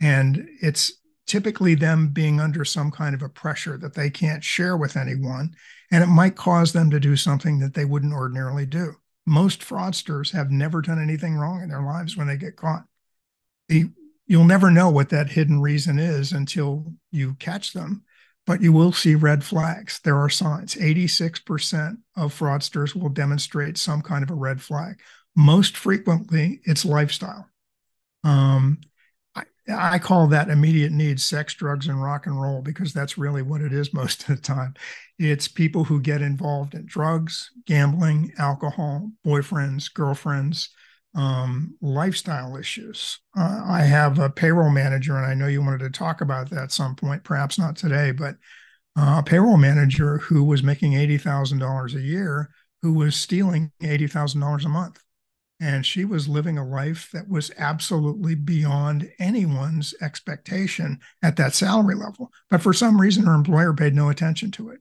And 0.00 0.48
it's 0.60 0.92
typically 1.26 1.74
them 1.74 2.08
being 2.08 2.40
under 2.40 2.64
some 2.64 2.90
kind 2.90 3.14
of 3.14 3.22
a 3.22 3.28
pressure 3.28 3.76
that 3.78 3.94
they 3.94 4.10
can't 4.10 4.44
share 4.44 4.76
with 4.76 4.96
anyone. 4.96 5.54
And 5.90 6.02
it 6.02 6.08
might 6.08 6.36
cause 6.36 6.72
them 6.72 6.90
to 6.90 7.00
do 7.00 7.16
something 7.16 7.58
that 7.60 7.74
they 7.74 7.84
wouldn't 7.84 8.12
ordinarily 8.12 8.66
do. 8.66 8.94
Most 9.26 9.60
fraudsters 9.60 10.32
have 10.32 10.50
never 10.50 10.80
done 10.80 11.02
anything 11.02 11.36
wrong 11.36 11.62
in 11.62 11.68
their 11.68 11.82
lives 11.82 12.16
when 12.16 12.26
they 12.26 12.36
get 12.36 12.56
caught. 12.56 12.84
The 13.68 13.90
you'll 14.28 14.44
never 14.44 14.70
know 14.70 14.90
what 14.90 15.10
that 15.10 15.30
hidden 15.30 15.60
reason 15.60 15.98
is 15.98 16.32
until 16.32 16.92
you 17.12 17.34
catch 17.34 17.72
them 17.72 18.02
but 18.46 18.62
you 18.62 18.72
will 18.72 18.92
see 18.92 19.14
red 19.14 19.44
flags. 19.44 20.00
There 20.04 20.16
are 20.16 20.30
signs. 20.30 20.76
86% 20.76 21.98
of 22.16 22.38
fraudsters 22.38 22.94
will 22.94 23.08
demonstrate 23.08 23.76
some 23.76 24.02
kind 24.02 24.22
of 24.22 24.30
a 24.30 24.34
red 24.34 24.62
flag. 24.62 25.00
Most 25.34 25.76
frequently, 25.76 26.60
it's 26.64 26.84
lifestyle. 26.84 27.48
Um, 28.22 28.78
I, 29.68 29.98
call 29.98 30.28
that 30.28 30.48
immediate 30.48 30.92
needs 30.92 31.24
sex, 31.24 31.54
drugs, 31.54 31.88
and 31.88 32.00
rock 32.00 32.26
and 32.26 32.40
roll 32.40 32.62
because 32.62 32.92
that's 32.92 33.18
really 33.18 33.42
what 33.42 33.60
it 33.60 33.72
is 33.72 33.92
most 33.94 34.22
of 34.22 34.36
the 34.36 34.42
time. 34.42 34.74
It's 35.18 35.48
people 35.48 35.84
who 35.84 36.00
get 36.00 36.22
involved 36.22 36.74
in 36.74 36.86
drugs, 36.86 37.50
gambling, 37.66 38.32
alcohol, 38.38 39.10
boyfriends, 39.24 39.92
girlfriends, 39.92 40.70
um, 41.14 41.74
lifestyle 41.80 42.56
issues. 42.56 43.18
Uh, 43.36 43.62
I 43.66 43.82
have 43.82 44.18
a 44.18 44.30
payroll 44.30 44.70
manager, 44.70 45.16
and 45.16 45.26
I 45.26 45.34
know 45.34 45.46
you 45.46 45.62
wanted 45.62 45.80
to 45.80 45.90
talk 45.90 46.20
about 46.20 46.50
that 46.50 46.64
at 46.64 46.72
some 46.72 46.94
point, 46.94 47.24
perhaps 47.24 47.58
not 47.58 47.76
today, 47.76 48.12
but 48.12 48.36
uh, 48.96 49.16
a 49.18 49.22
payroll 49.22 49.56
manager 49.56 50.18
who 50.18 50.44
was 50.44 50.62
making 50.62 50.92
$80,000 50.92 51.94
a 51.94 52.00
year, 52.00 52.50
who 52.82 52.92
was 52.92 53.16
stealing 53.16 53.72
$80,000 53.82 54.64
a 54.64 54.68
month. 54.68 55.00
And 55.58 55.86
she 55.86 56.04
was 56.04 56.28
living 56.28 56.58
a 56.58 56.66
life 56.66 57.10
that 57.12 57.28
was 57.28 57.50
absolutely 57.56 58.34
beyond 58.34 59.10
anyone's 59.18 59.94
expectation 60.02 61.00
at 61.22 61.36
that 61.36 61.54
salary 61.54 61.94
level. 61.94 62.30
But 62.50 62.60
for 62.60 62.74
some 62.74 63.00
reason, 63.00 63.24
her 63.24 63.34
employer 63.34 63.72
paid 63.72 63.94
no 63.94 64.10
attention 64.10 64.50
to 64.52 64.68
it 64.68 64.80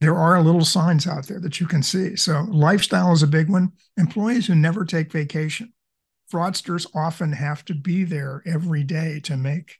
there 0.00 0.16
are 0.16 0.40
little 0.42 0.64
signs 0.64 1.06
out 1.06 1.26
there 1.26 1.40
that 1.40 1.60
you 1.60 1.66
can 1.66 1.82
see. 1.82 2.14
So, 2.16 2.46
lifestyle 2.48 3.12
is 3.12 3.22
a 3.22 3.28
big 3.28 3.48
one. 3.48 3.72
Employees 3.96 4.46
who 4.46 4.54
never 4.54 4.84
take 4.84 5.12
vacation. 5.12 5.72
Fraudsters 6.32 6.86
often 6.94 7.32
have 7.32 7.64
to 7.64 7.74
be 7.74 8.04
there 8.04 8.42
every 8.46 8.84
day 8.84 9.18
to 9.20 9.36
make 9.36 9.78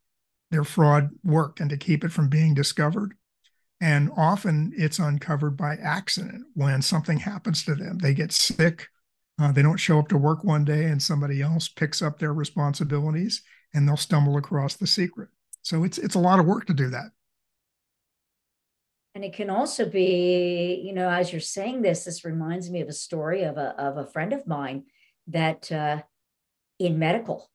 their 0.50 0.64
fraud 0.64 1.11
work 1.23 1.61
and 1.61 1.70
to 1.70 1.76
keep 1.76 2.04
it 2.04 2.12
from 2.12 2.28
being 2.28 2.54
discovered. 2.54 3.14
And 3.80 4.11
often 4.16 4.73
it's 4.76 4.99
uncovered 4.99 5.56
by 5.56 5.76
accident 5.76 6.47
when 6.54 6.82
something 6.82 7.18
happens 7.18 7.62
to 7.64 7.75
them. 7.75 7.99
They 7.99 8.14
get 8.14 8.32
sick, 8.32 8.88
uh, 9.38 9.52
they 9.52 9.62
don't 9.62 9.76
show 9.76 9.99
up 9.99 10.09
to 10.09 10.18
work 10.18 10.45
one 10.45 10.64
day, 10.64 10.85
and 10.85 11.02
somebody 11.02 11.40
else 11.42 11.68
picks 11.68 12.02
up 12.02 12.18
their 12.18 12.33
responsibilities 12.33 13.42
and 13.75 13.87
they'll 13.87 13.97
stumble 13.97 14.37
across 14.37 14.75
the 14.75 14.87
secret. 14.87 15.28
So, 15.62 15.85
it's, 15.85 15.99
it's 15.99 16.14
a 16.14 16.21
lot 16.21 16.40
of 16.40 16.47
work 16.47 16.66
to 16.66 16.75
do 16.75 16.88
that. 16.90 17.11
And 19.14 19.25
it 19.25 19.33
can 19.33 19.50
also 19.50 19.88
be, 19.88 20.80
you 20.85 20.92
know, 20.92 21.11
as 21.11 21.33
you're 21.33 21.40
saying 21.40 21.83
this, 21.83 22.04
this 22.04 22.25
reminds 22.25 22.71
me 22.71 22.80
of 22.80 22.88
a 22.88 22.92
story 22.92 23.42
of 23.42 23.57
a, 23.57 23.75
of 23.80 23.97
a 23.97 24.07
friend 24.07 24.33
of 24.33 24.47
mine 24.47 24.85
that 25.26 25.71
uh, 25.73 26.02
in 26.78 26.99
medical, 26.99 27.50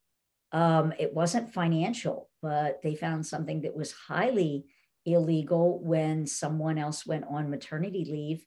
um, 0.52 0.94
it 1.00 1.14
wasn't 1.14 1.54
financial, 1.54 2.30
but 2.42 2.82
they 2.82 2.96
found 2.96 3.26
something 3.26 3.62
that 3.62 3.76
was 3.76 3.94
highly 3.94 4.66
illegal 5.06 5.80
when 5.84 6.28
someone 6.28 6.78
else 6.78 7.06
went 7.06 7.26
on 7.30 7.50
maternity 7.50 8.06
leave 8.10 8.46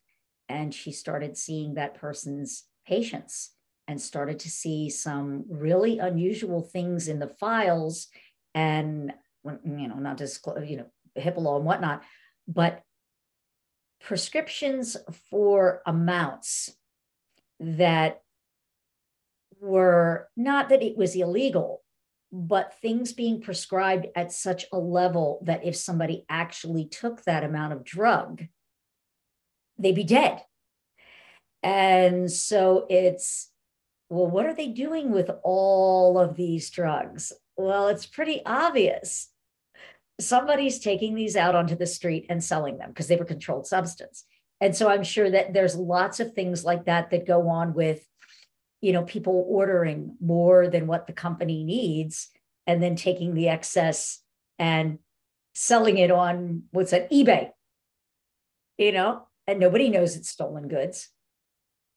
and 0.49 0.75
she 0.75 0.93
started 0.93 1.37
seeing 1.37 1.75
that 1.75 1.95
person's 1.95 2.65
patients 2.87 3.51
and 3.89 4.01
started 4.01 4.41
to 4.41 4.51
see 4.51 4.91
some 4.91 5.45
really 5.49 5.99
unusual 5.99 6.63
things 6.63 7.09
in 7.09 7.19
the 7.19 7.29
files 7.29 8.09
and 8.55 9.13
you 9.45 9.89
know 9.89 9.97
not 9.97 10.17
disclose 10.17 10.69
you 10.69 10.79
know 10.79 10.87
HIPAA 11.19 11.39
law 11.39 11.57
and 11.57 11.65
whatnot 11.65 12.03
but 12.49 12.83
prescriptions 14.01 14.97
for 15.31 15.83
amounts 15.87 16.71
that 17.59 18.23
were 19.61 20.29
not 20.37 20.69
that 20.69 20.83
it 20.83 20.97
was 20.97 21.17
illegal, 21.17 21.83
but 22.31 22.75
things 22.81 23.13
being 23.13 23.41
prescribed 23.41 24.07
at 24.15 24.33
such 24.33 24.67
a 24.73 24.79
level 24.79 25.41
that 25.45 25.65
if 25.65 25.77
somebody 25.77 26.25
actually 26.29 26.85
took 26.87 27.25
that 27.25 27.45
amount 27.45 27.73
of 27.73 27.85
drug, 27.85 28.45
they'd 29.79 29.95
be 29.95 30.05
dead. 30.05 30.43
And 31.67 32.31
so 32.31 32.87
it's, 32.89 33.51
well, 34.09 34.29
what 34.29 34.47
are 34.47 34.55
they 34.55 34.69
doing 34.69 35.11
with 35.11 35.29
all 35.43 36.17
of 36.17 36.37
these 36.37 36.71
drugs? 36.71 37.33
Well, 37.57 37.89
it's 37.89 38.07
pretty 38.07 38.41
obvious 38.47 39.31
somebody's 40.21 40.79
taking 40.79 41.17
these 41.17 41.35
out 41.35 41.57
onto 41.57 41.75
the 41.75 41.89
street 41.89 42.27
and 42.29 42.43
selling 42.43 42.79
them 42.79 42.91
because 42.91 43.09
they 43.09 43.17
were 43.17 43.25
controlled 43.25 43.67
substance. 43.67 44.25
And 44.61 44.77
so 44.77 44.89
I'm 44.89 45.03
sure 45.03 45.29
that 45.29 45.55
there's 45.55 45.75
lots 45.75 46.21
of 46.21 46.35
things 46.35 46.65
like 46.65 46.85
that 46.85 47.11
that 47.11 47.27
go 47.27 47.49
on 47.49 47.75
with, 47.75 48.07
you 48.81 48.93
know, 48.93 49.03
people 49.03 49.45
ordering 49.49 50.15
more 50.21 50.69
than 50.69 50.87
what 50.87 51.09
the 51.09 51.13
company 51.13 51.65
needs 51.65 52.29
and 52.65 52.81
then 52.81 52.95
taking 52.95 53.35
the 53.35 53.49
excess 53.49 54.23
and 54.57 55.01
selling 55.57 55.99
it 55.99 56.13
on 56.13 56.63
what's 56.71 56.93
that 56.93 57.11
eBay, 57.11 57.51
you 58.79 58.93
know, 58.93 59.27
and 59.49 59.59
nobody 59.59 59.91
knows 59.91 60.15
it's 60.15 60.29
stolen 60.29 60.69
goods. 60.69 61.11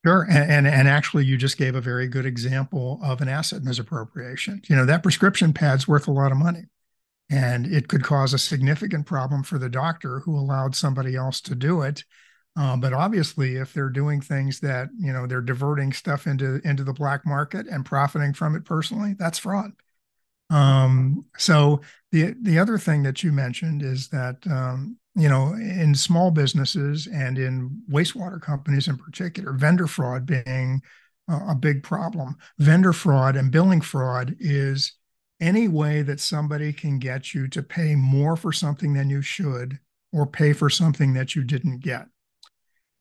Sure, 0.06 0.26
and, 0.30 0.50
and, 0.52 0.68
and 0.68 0.88
actually, 0.88 1.26
you 1.26 1.36
just 1.36 1.58
gave 1.58 1.76
a 1.76 1.82
very 1.82 2.08
good 2.08 2.26
example 2.26 3.00
of 3.04 3.20
an 3.20 3.28
asset 3.28 3.64
misappropriation. 3.64 4.62
You 4.70 4.78
know 4.78 4.86
that 4.86 5.04
prescription 5.04 5.52
pad's 5.52 5.88
worth 5.88 6.08
a 6.08 6.12
lot 6.12 6.32
of 6.32 6.38
money, 6.38 6.64
and 7.30 7.66
it 7.68 7.88
could 7.90 8.04
cause 8.04 8.34
a 8.34 8.40
significant 8.40 9.06
problem 9.08 9.44
for 9.44 9.58
the 9.60 9.70
doctor 9.70 10.22
who 10.22 10.38
allowed 10.38 10.76
somebody 10.76 11.16
else 11.16 11.42
to 11.42 11.56
do 11.56 11.82
it 11.82 12.04
uh, 12.60 12.78
but 12.78 12.94
obviously 12.94 13.56
if 13.58 13.74
they're 13.74 13.90
doing 13.90 14.22
things 14.22 14.60
that 14.62 14.90
you 15.00 15.14
know 15.14 15.28
they're 15.28 15.42
diverting 15.42 15.94
stuff 15.94 16.28
into 16.28 16.62
into 16.66 16.84
the 16.84 16.94
black 16.94 17.26
market 17.26 17.68
and 17.68 17.86
profiting 17.86 18.34
from 18.34 18.56
it 18.56 18.66
personally 18.66 19.16
that's 19.20 19.40
fraud 19.40 19.72
um, 20.52 21.26
so 21.38 21.82
the 22.12 22.36
the 22.44 22.60
other 22.60 22.78
thing 22.78 23.04
that 23.04 23.24
you 23.24 23.34
mentioned 23.34 23.84
is 23.84 24.10
that 24.10 24.38
um, 24.52 24.99
you 25.16 25.28
know 25.28 25.54
in 25.54 25.96
small 25.96 26.32
businesses 26.32 27.08
and 27.08 27.38
in 27.38 27.82
wastewater 27.90 28.42
companies 28.42 28.88
in 28.88 28.98
particular 28.98 29.54
vendor 29.54 29.88
fraud 29.88 30.26
being 30.26 30.82
a 31.28 31.56
big 31.56 31.84
problem 31.84 32.36
vendor 32.58 32.94
fraud 32.94 33.36
and 33.36 33.52
billing 33.52 33.82
fraud 33.82 34.36
is 34.40 34.94
any 35.40 35.68
way 35.68 36.02
that 36.02 36.20
somebody 36.20 36.74
can 36.74 37.00
get 37.00 37.34
you 37.34 37.48
to 37.48 37.64
pay 37.64 37.96
more 37.96 38.36
for 38.36 38.52
something 38.52 38.94
than 38.94 39.10
you 39.10 39.22
should 39.22 39.80
or 40.12 40.26
pay 40.26 40.54
for 40.54 40.70
something 40.70 41.14
that 41.14 41.36
you 41.36 41.44
didn't 41.44 41.80
get. 41.80 42.08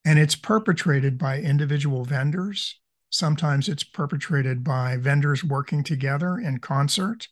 And 0.05 0.17
it's 0.17 0.35
perpetrated 0.35 1.17
by 1.17 1.39
individual 1.39 2.05
vendors. 2.05 2.79
Sometimes 3.09 3.67
it's 3.67 3.83
perpetrated 3.83 4.63
by 4.63 4.97
vendors 4.97 5.43
working 5.43 5.83
together 5.83 6.37
in 6.37 6.59
concert. 6.59 7.27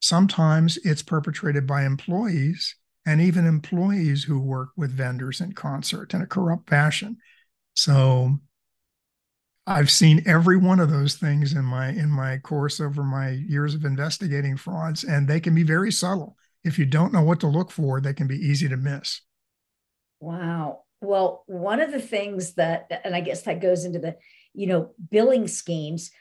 Sometimes 0.00 0.76
it's 0.84 1.02
perpetrated 1.02 1.66
by 1.66 1.84
employees 1.84 2.76
and 3.04 3.20
even 3.20 3.46
employees 3.46 4.24
who 4.24 4.38
work 4.38 4.70
with 4.76 4.90
vendors 4.90 5.40
in 5.40 5.52
concert 5.52 6.14
in 6.14 6.22
a 6.22 6.26
corrupt 6.26 6.68
fashion. 6.70 7.16
So 7.74 8.38
I've 9.66 9.90
seen 9.90 10.22
every 10.26 10.56
one 10.56 10.80
of 10.80 10.90
those 10.90 11.14
things 11.14 11.52
in 11.52 11.64
my 11.64 11.90
in 11.90 12.10
my 12.10 12.38
course 12.38 12.80
over 12.80 13.04
my 13.04 13.30
years 13.30 13.74
of 13.74 13.84
investigating 13.84 14.56
frauds, 14.56 15.04
and 15.04 15.28
they 15.28 15.40
can 15.40 15.54
be 15.54 15.62
very 15.62 15.92
subtle. 15.92 16.36
If 16.64 16.78
you 16.78 16.86
don't 16.86 17.12
know 17.12 17.22
what 17.22 17.40
to 17.40 17.46
look 17.46 17.70
for, 17.70 18.00
they 18.00 18.14
can 18.14 18.26
be 18.26 18.36
easy 18.38 18.68
to 18.68 18.76
miss. 18.76 19.20
Wow. 20.20 20.82
Well, 21.00 21.42
one 21.46 21.80
of 21.80 21.90
the 21.90 22.00
things 22.00 22.54
that, 22.54 23.02
and 23.04 23.14
I 23.14 23.20
guess 23.20 23.42
that 23.42 23.60
goes 23.60 23.84
into 23.84 23.98
the, 23.98 24.16
you 24.54 24.68
know, 24.68 24.92
billing 25.10 25.48
schemes, 25.48 26.12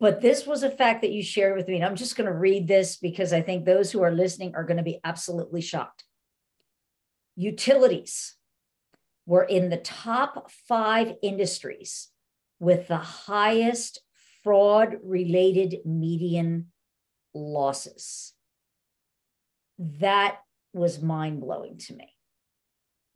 but 0.00 0.20
this 0.20 0.46
was 0.46 0.62
a 0.62 0.70
fact 0.70 1.02
that 1.02 1.12
you 1.12 1.22
shared 1.22 1.56
with 1.56 1.68
me. 1.68 1.76
And 1.76 1.84
I'm 1.84 1.96
just 1.96 2.16
going 2.16 2.26
to 2.26 2.36
read 2.36 2.66
this 2.66 2.96
because 2.96 3.32
I 3.32 3.42
think 3.42 3.64
those 3.64 3.92
who 3.92 4.02
are 4.02 4.10
listening 4.10 4.54
are 4.54 4.64
going 4.64 4.78
to 4.78 4.82
be 4.82 5.00
absolutely 5.04 5.60
shocked. 5.60 6.04
Utilities 7.36 8.34
were 9.26 9.42
in 9.42 9.68
the 9.68 9.76
top 9.76 10.50
five 10.68 11.14
industries 11.22 12.08
with 12.60 12.88
the 12.88 12.96
highest 12.96 14.00
fraud 14.42 14.96
related 15.02 15.78
median 15.84 16.66
losses. 17.34 18.32
That 19.78 20.38
was 20.72 21.02
mind 21.02 21.40
blowing 21.40 21.78
to 21.78 21.94
me 21.94 22.08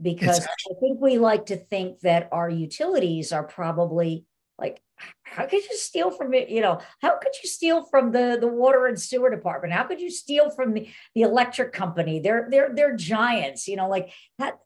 because 0.00 0.40
actually- 0.40 0.76
I 0.76 0.80
think 0.80 1.00
we 1.00 1.18
like 1.18 1.46
to 1.46 1.56
think 1.56 2.00
that 2.00 2.28
our 2.32 2.48
utilities 2.50 3.32
are 3.32 3.44
probably 3.44 4.26
like, 4.58 4.82
how 5.24 5.46
could 5.46 5.64
you 5.64 5.76
steal 5.76 6.10
from 6.10 6.34
it? 6.34 6.48
You 6.48 6.60
know, 6.60 6.80
how 7.00 7.18
could 7.18 7.32
you 7.42 7.48
steal 7.48 7.84
from 7.84 8.12
the, 8.12 8.38
the 8.40 8.48
water 8.48 8.86
and 8.86 9.00
sewer 9.00 9.30
department? 9.30 9.72
How 9.72 9.84
could 9.84 10.00
you 10.00 10.10
steal 10.10 10.50
from 10.50 10.74
the, 10.74 10.88
the 11.14 11.22
electric 11.22 11.72
company? 11.72 12.20
They're 12.20 12.48
they're 12.50 12.70
they're 12.74 12.96
giants, 12.96 13.68
you 13.68 13.76
know, 13.76 13.88
like 13.88 14.10
that. 14.38 14.58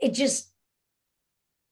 It 0.00 0.14
just 0.14 0.50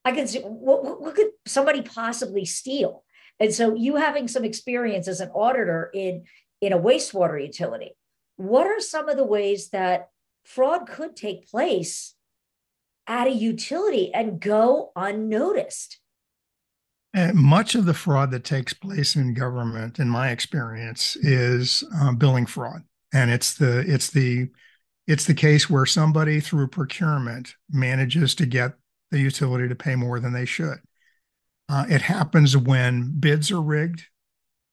I 0.05 0.11
can 0.11 0.27
see 0.27 0.39
what, 0.39 1.01
what 1.01 1.15
could 1.15 1.31
somebody 1.45 1.81
possibly 1.81 2.45
steal? 2.45 3.03
And 3.39 3.53
so 3.53 3.75
you 3.75 3.95
having 3.95 4.27
some 4.27 4.43
experience 4.43 5.07
as 5.07 5.21
an 5.21 5.29
auditor 5.29 5.89
in 5.93 6.25
in 6.61 6.73
a 6.73 6.79
wastewater 6.79 7.41
utility, 7.41 7.91
what 8.35 8.67
are 8.67 8.81
some 8.81 9.09
of 9.09 9.17
the 9.17 9.25
ways 9.25 9.69
that 9.69 10.09
fraud 10.43 10.87
could 10.87 11.15
take 11.15 11.49
place 11.49 12.15
at 13.07 13.27
a 13.27 13.31
utility 13.31 14.13
and 14.13 14.39
go 14.39 14.91
unnoticed? 14.95 15.99
And 17.13 17.35
much 17.35 17.73
of 17.73 17.85
the 17.85 17.93
fraud 17.93 18.31
that 18.31 18.43
takes 18.43 18.73
place 18.73 19.15
in 19.15 19.33
government, 19.33 19.99
in 19.99 20.07
my 20.07 20.29
experience, 20.29 21.15
is 21.15 21.83
uh, 21.99 22.11
billing 22.11 22.45
fraud, 22.45 22.83
and 23.13 23.31
it's 23.31 23.55
the 23.55 23.79
it's 23.79 24.11
the 24.11 24.49
it's 25.07 25.25
the 25.25 25.33
case 25.33 25.69
where 25.69 25.87
somebody 25.87 26.39
through 26.39 26.67
procurement 26.67 27.55
manages 27.71 28.35
to 28.35 28.45
get 28.45 28.73
the 29.09 29.19
utility 29.19 29.67
to 29.67 29.75
pay 29.75 29.95
more 29.95 30.19
than 30.19 30.33
they 30.33 30.45
should. 30.45 30.77
Uh, 31.67 31.85
it 31.89 32.01
happens 32.01 32.55
when 32.55 33.19
bids 33.19 33.49
are 33.49 33.61
rigged, 33.61 34.03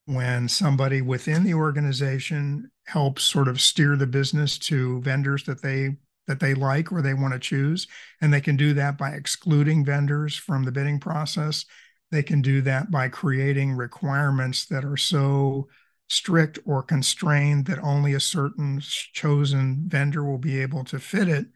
when 0.04 0.46
somebody 0.46 1.00
within 1.00 1.42
the 1.42 1.54
organization 1.54 2.70
helps 2.86 3.24
sort 3.24 3.48
of 3.48 3.62
steer 3.62 3.96
the 3.96 4.06
business 4.06 4.58
to 4.58 5.00
vendors 5.00 5.44
that 5.44 5.62
they 5.62 5.96
that 6.26 6.40
they 6.40 6.54
like 6.54 6.92
or 6.92 7.00
they 7.00 7.14
want 7.14 7.32
to 7.32 7.38
choose. 7.38 7.86
And 8.20 8.32
they 8.32 8.40
can 8.40 8.56
do 8.56 8.74
that 8.74 8.98
by 8.98 9.10
excluding 9.10 9.84
vendors 9.84 10.36
from 10.36 10.64
the 10.64 10.72
bidding 10.72 10.98
process 10.98 11.64
they 12.10 12.22
can 12.22 12.42
do 12.42 12.60
that 12.62 12.90
by 12.90 13.08
creating 13.08 13.72
requirements 13.72 14.66
that 14.66 14.84
are 14.84 14.96
so 14.96 15.68
strict 16.08 16.58
or 16.64 16.82
constrained 16.82 17.66
that 17.66 17.82
only 17.82 18.14
a 18.14 18.20
certain 18.20 18.80
chosen 18.80 19.84
vendor 19.88 20.24
will 20.24 20.38
be 20.38 20.60
able 20.60 20.84
to 20.84 20.98
fit 20.98 21.28
it 21.28 21.46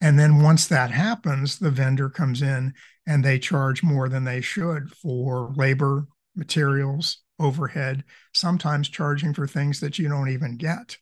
and 0.00 0.18
then 0.18 0.42
once 0.42 0.66
that 0.66 0.90
happens 0.90 1.58
the 1.58 1.70
vendor 1.70 2.10
comes 2.10 2.42
in 2.42 2.74
and 3.06 3.24
they 3.24 3.38
charge 3.38 3.82
more 3.82 4.08
than 4.08 4.24
they 4.24 4.40
should 4.40 4.90
for 4.90 5.52
labor 5.56 6.06
materials 6.34 7.18
overhead, 7.38 8.04
sometimes 8.32 8.88
charging 8.88 9.32
for 9.32 9.46
things 9.46 9.80
that 9.80 9.98
you 9.98 10.08
don't 10.08 10.28
even 10.28 10.56
get. 10.56 10.98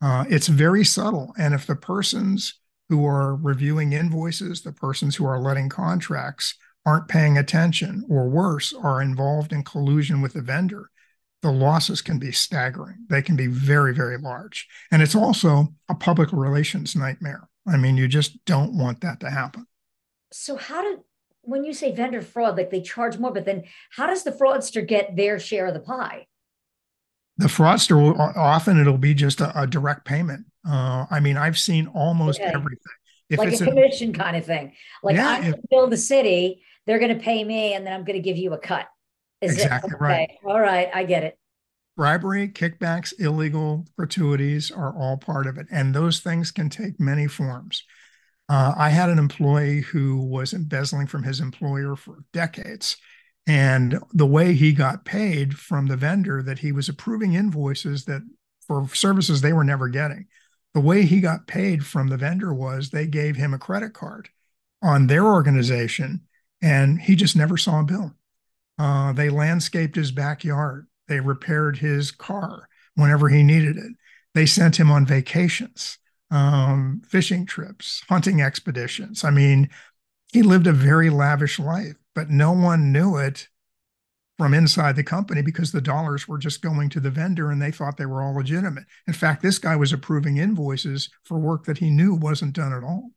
Uh, 0.00 0.24
it's 0.28 0.48
very 0.48 0.84
subtle. 0.84 1.34
And 1.38 1.54
if 1.54 1.66
the 1.66 1.76
persons 1.76 2.54
who 2.88 3.04
are 3.04 3.34
reviewing 3.34 3.92
invoices, 3.92 4.62
the 4.62 4.72
persons 4.72 5.16
who 5.16 5.26
are 5.26 5.40
letting 5.40 5.68
contracts 5.68 6.54
aren't 6.88 7.06
paying 7.06 7.36
attention, 7.36 8.02
or 8.08 8.30
worse, 8.30 8.72
are 8.72 9.02
involved 9.02 9.52
in 9.52 9.62
collusion 9.62 10.22
with 10.22 10.32
the 10.32 10.40
vendor, 10.40 10.88
the 11.42 11.52
losses 11.52 12.00
can 12.00 12.18
be 12.18 12.32
staggering. 12.32 13.04
They 13.10 13.20
can 13.20 13.36
be 13.36 13.46
very, 13.46 13.92
very 13.92 14.16
large. 14.16 14.66
And 14.90 15.02
it's 15.02 15.14
also 15.14 15.74
a 15.90 15.94
public 15.94 16.32
relations 16.32 16.96
nightmare. 16.96 17.46
I 17.66 17.76
mean, 17.76 17.98
you 17.98 18.08
just 18.08 18.42
don't 18.46 18.72
want 18.72 19.02
that 19.02 19.20
to 19.20 19.28
happen. 19.28 19.66
So, 20.32 20.56
how 20.56 20.80
do, 20.80 21.04
when 21.42 21.62
you 21.62 21.74
say 21.74 21.92
vendor 21.92 22.22
fraud, 22.22 22.56
like 22.56 22.70
they 22.70 22.80
charge 22.80 23.18
more, 23.18 23.32
but 23.32 23.44
then 23.44 23.64
how 23.90 24.06
does 24.06 24.24
the 24.24 24.32
fraudster 24.32 24.86
get 24.86 25.14
their 25.14 25.38
share 25.38 25.66
of 25.66 25.74
the 25.74 25.80
pie? 25.80 26.26
The 27.36 27.48
fraudster 27.48 28.02
will, 28.02 28.18
often 28.18 28.80
it'll 28.80 28.96
be 28.96 29.12
just 29.12 29.42
a, 29.42 29.60
a 29.60 29.66
direct 29.66 30.06
payment. 30.06 30.46
Uh, 30.66 31.04
I 31.10 31.20
mean, 31.20 31.36
I've 31.36 31.58
seen 31.58 31.86
almost 31.88 32.40
okay. 32.40 32.50
everything. 32.54 32.80
If 33.28 33.38
like 33.38 33.52
a 33.52 33.58
commission 33.58 34.10
a, 34.10 34.18
kind 34.18 34.36
of 34.36 34.46
thing. 34.46 34.72
Like 35.02 35.16
yeah, 35.16 35.28
I'm 35.28 35.42
going 35.42 35.62
build 35.70 35.92
the 35.92 35.98
city, 35.98 36.62
they're 36.88 36.98
going 36.98 37.16
to 37.16 37.22
pay 37.22 37.44
me, 37.44 37.74
and 37.74 37.86
then 37.86 37.92
I'm 37.92 38.04
going 38.04 38.16
to 38.16 38.22
give 38.22 38.38
you 38.38 38.54
a 38.54 38.58
cut. 38.58 38.86
Is 39.42 39.52
exactly 39.52 39.92
okay. 39.94 40.04
right. 40.04 40.30
All 40.44 40.58
right, 40.58 40.88
I 40.92 41.04
get 41.04 41.22
it. 41.22 41.38
Bribery, 41.96 42.48
kickbacks, 42.48 43.12
illegal 43.18 43.84
gratuities 43.96 44.70
are 44.70 44.96
all 44.96 45.18
part 45.18 45.46
of 45.46 45.58
it, 45.58 45.66
and 45.70 45.94
those 45.94 46.20
things 46.20 46.50
can 46.50 46.70
take 46.70 46.98
many 46.98 47.26
forms. 47.26 47.84
Uh, 48.48 48.72
I 48.76 48.88
had 48.88 49.10
an 49.10 49.18
employee 49.18 49.82
who 49.82 50.16
was 50.16 50.54
embezzling 50.54 51.06
from 51.08 51.24
his 51.24 51.40
employer 51.40 51.94
for 51.94 52.24
decades. 52.32 52.96
And 53.46 53.98
the 54.12 54.26
way 54.26 54.54
he 54.54 54.72
got 54.72 55.04
paid 55.04 55.58
from 55.58 55.86
the 55.86 55.96
vendor 55.96 56.42
that 56.42 56.60
he 56.60 56.72
was 56.72 56.88
approving 56.88 57.34
invoices 57.34 58.06
that 58.06 58.22
for 58.66 58.88
services 58.94 59.40
they 59.40 59.52
were 59.52 59.64
never 59.64 59.88
getting. 59.88 60.26
The 60.72 60.80
way 60.80 61.02
he 61.02 61.20
got 61.20 61.46
paid 61.46 61.84
from 61.84 62.08
the 62.08 62.16
vendor 62.16 62.54
was 62.54 62.90
they 62.90 63.06
gave 63.06 63.36
him 63.36 63.52
a 63.52 63.58
credit 63.58 63.92
card 63.92 64.30
on 64.82 65.06
their 65.06 65.26
organization 65.26 66.22
and 66.60 67.00
he 67.00 67.14
just 67.16 67.36
never 67.36 67.56
saw 67.56 67.80
a 67.80 67.84
bill. 67.84 68.14
Uh, 68.78 69.12
they 69.12 69.30
landscaped 69.30 69.96
his 69.96 70.12
backyard. 70.12 70.86
They 71.08 71.20
repaired 71.20 71.78
his 71.78 72.10
car 72.10 72.68
whenever 72.94 73.28
he 73.28 73.42
needed 73.42 73.76
it. 73.76 73.92
They 74.34 74.46
sent 74.46 74.78
him 74.78 74.90
on 74.90 75.06
vacations 75.06 75.98
um, 76.30 77.02
fishing 77.06 77.46
trips, 77.46 78.02
hunting 78.08 78.42
expeditions. 78.42 79.24
I 79.24 79.30
mean, 79.30 79.70
he 80.32 80.42
lived 80.42 80.66
a 80.66 80.72
very 80.72 81.10
lavish 81.10 81.58
life, 81.58 81.94
but 82.14 82.30
no 82.30 82.52
one 82.52 82.92
knew 82.92 83.16
it 83.16 83.48
from 84.36 84.54
inside 84.54 84.94
the 84.94 85.02
company 85.02 85.42
because 85.42 85.72
the 85.72 85.80
dollars 85.80 86.28
were 86.28 86.38
just 86.38 86.62
going 86.62 86.90
to 86.90 87.00
the 87.00 87.10
vendor 87.10 87.50
and 87.50 87.60
they 87.60 87.72
thought 87.72 87.96
they 87.96 88.06
were 88.06 88.22
all 88.22 88.34
legitimate. 88.34 88.84
In 89.06 89.14
fact, 89.14 89.42
this 89.42 89.58
guy 89.58 89.74
was 89.74 89.92
approving 89.92 90.36
invoices 90.36 91.08
for 91.24 91.38
work 91.38 91.64
that 91.64 91.78
he 91.78 91.90
knew 91.90 92.14
wasn't 92.14 92.54
done 92.54 92.72
at 92.72 92.84
all. 92.84 93.10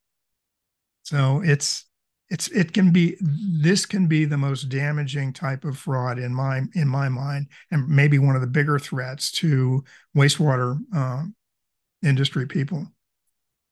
So 1.04 1.41
it's 1.43 1.86
it's 2.31 2.47
it 2.47 2.73
can 2.73 2.91
be 2.91 3.17
this 3.21 3.85
can 3.85 4.07
be 4.07 4.25
the 4.25 4.37
most 4.37 4.69
damaging 4.69 5.33
type 5.33 5.63
of 5.63 5.77
fraud 5.77 6.17
in 6.17 6.33
my 6.33 6.61
in 6.73 6.87
my 6.87 7.07
mind 7.09 7.47
and 7.69 7.87
maybe 7.87 8.17
one 8.17 8.35
of 8.35 8.41
the 8.41 8.47
bigger 8.47 8.79
threats 8.79 9.31
to 9.31 9.83
wastewater 10.15 10.79
uh, 10.95 11.23
industry 12.01 12.47
people 12.47 12.87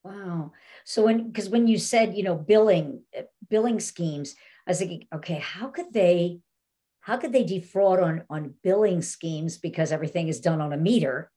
Wow. 0.04 0.54
So 0.86 1.06
when 1.06 1.28
because 1.28 1.50
when 1.50 1.68
you 1.68 1.78
said, 1.78 2.16
you 2.16 2.24
know, 2.24 2.36
billing 2.36 3.04
billing 3.50 3.80
schemes, 3.80 4.36
I 4.66 4.72
was 4.72 4.80
thinking, 4.80 5.08
okay, 5.14 5.36
how 5.36 5.68
could 5.68 5.94
they 5.94 6.40
how 7.02 7.18
could 7.18 7.34
they 7.34 7.44
defraud 7.44 8.00
on 8.00 8.24
on 8.30 8.54
billing 8.64 9.02
schemes 9.02 9.58
because 9.58 9.92
everything 9.92 10.28
is 10.28 10.40
done 10.40 10.62
on 10.62 10.74
a 10.74 10.78
meter? 10.78 11.32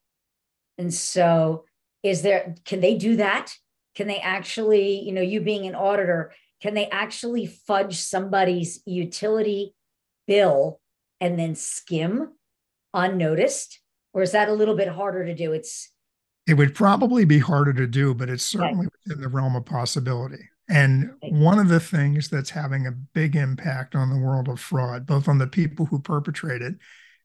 And 0.77 0.93
so 0.93 1.65
is 2.03 2.21
there 2.21 2.55
can 2.65 2.79
they 2.79 2.95
do 2.95 3.17
that? 3.17 3.53
Can 3.95 4.07
they 4.07 4.19
actually, 4.19 4.99
you 5.01 5.11
know, 5.11 5.21
you 5.21 5.41
being 5.41 5.67
an 5.67 5.75
auditor, 5.75 6.33
can 6.63 6.75
they 6.75 6.87
actually 6.87 7.45
fudge 7.45 7.99
somebody's 7.99 8.81
utility 8.85 9.75
bill 10.27 10.79
and 11.19 11.37
then 11.37 11.55
skim 11.55 12.29
unnoticed? 12.93 13.81
Or 14.13 14.21
is 14.21 14.31
that 14.31 14.47
a 14.47 14.53
little 14.53 14.75
bit 14.75 14.87
harder 14.87 15.25
to 15.25 15.35
do? 15.35 15.51
It's 15.51 15.91
it 16.47 16.53
would 16.53 16.73
probably 16.73 17.25
be 17.25 17.39
harder 17.39 17.73
to 17.73 17.85
do, 17.85 18.13
but 18.13 18.29
it's 18.29 18.45
certainly 18.45 18.85
right. 18.85 18.93
within 19.05 19.21
the 19.21 19.27
realm 19.27 19.57
of 19.57 19.65
possibility. 19.65 20.49
And 20.69 21.11
one 21.23 21.59
of 21.59 21.67
the 21.67 21.81
things 21.81 22.29
that's 22.29 22.51
having 22.51 22.87
a 22.87 22.91
big 22.91 23.35
impact 23.35 23.93
on 23.93 24.09
the 24.09 24.19
world 24.19 24.47
of 24.47 24.61
fraud, 24.61 25.05
both 25.05 25.27
on 25.27 25.39
the 25.39 25.47
people 25.47 25.85
who 25.87 25.99
perpetrate 25.99 26.61
it 26.61 26.75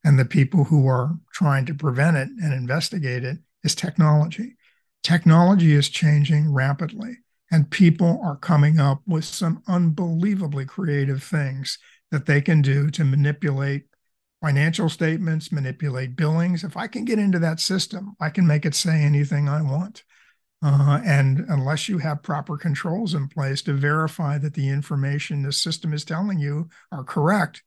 and 0.03 0.19
the 0.19 0.25
people 0.25 0.65
who 0.65 0.85
are 0.87 1.17
trying 1.31 1.65
to 1.67 1.73
prevent 1.73 2.17
it 2.17 2.27
and 2.43 2.53
investigate 2.53 3.23
it, 3.23 3.37
is 3.63 3.73
technology. 3.73 4.57
Technology 5.01 5.73
is 5.73 5.87
changing 5.87 6.53
rapidly, 6.53 7.19
and 7.51 7.69
people 7.69 8.19
are 8.23 8.35
coming 8.35 8.79
up 8.79 9.01
with 9.07 9.25
some 9.25 9.63
unbelievably 9.67 10.65
creative 10.65 11.23
things 11.23 11.77
that 12.11 12.25
they 12.25 12.41
can 12.41 12.61
do 12.61 12.89
to 12.91 13.03
manipulate 13.03 13.85
financial 14.41 14.89
statements, 14.89 15.51
manipulate 15.51 16.15
billings. 16.15 16.63
If 16.63 16.77
I 16.77 16.87
can 16.87 17.05
get 17.05 17.19
into 17.19 17.39
that 17.39 17.59
system, 17.59 18.15
I 18.19 18.29
can 18.29 18.47
make 18.47 18.65
it 18.65 18.75
say 18.75 19.01
anything 19.01 19.49
I 19.49 19.61
want. 19.61 20.03
Uh, 20.61 20.99
and 21.05 21.45
unless 21.47 21.87
you 21.87 21.99
have 21.99 22.21
proper 22.21 22.57
controls 22.57 23.13
in 23.13 23.29
place 23.29 23.61
to 23.61 23.73
verify 23.73 24.37
that 24.37 24.53
the 24.53 24.69
information 24.69 25.43
the 25.43 25.53
system 25.53 25.93
is 25.93 26.03
telling 26.03 26.39
you 26.39 26.67
are 26.91 27.03
correct, 27.03 27.63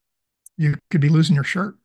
you 0.59 0.77
could 0.91 1.01
be 1.01 1.09
losing 1.09 1.35
your 1.35 1.45
shirt. 1.45 1.77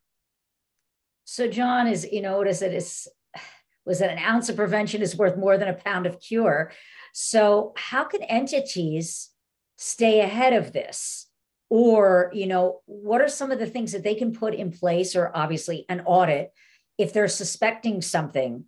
So, 1.23 1.47
John, 1.47 1.87
is 1.87 2.07
you 2.11 2.21
know, 2.21 2.37
what 2.37 2.47
is 2.47 2.61
it? 2.61 2.73
Is 2.73 3.07
was 3.85 3.99
that 3.99 4.09
an 4.09 4.19
ounce 4.19 4.49
of 4.49 4.57
prevention 4.57 5.01
is 5.01 5.15
worth 5.15 5.37
more 5.37 5.57
than 5.57 5.69
a 5.69 5.73
pound 5.73 6.05
of 6.05 6.19
cure? 6.19 6.71
So, 7.19 7.73
how 7.75 8.03
can 8.03 8.21
entities 8.21 9.31
stay 9.75 10.19
ahead 10.19 10.53
of 10.53 10.71
this? 10.71 11.27
or 11.69 12.31
you 12.33 12.47
know 12.47 12.81
what 12.85 13.21
are 13.21 13.27
some 13.27 13.51
of 13.51 13.59
the 13.59 13.65
things 13.65 13.91
that 13.91 14.03
they 14.03 14.15
can 14.15 14.33
put 14.33 14.53
in 14.53 14.71
place 14.71 15.15
or 15.15 15.31
obviously 15.33 15.85
an 15.89 16.01
audit 16.05 16.51
if 16.97 17.13
they're 17.13 17.27
suspecting 17.27 18.01
something 18.01 18.63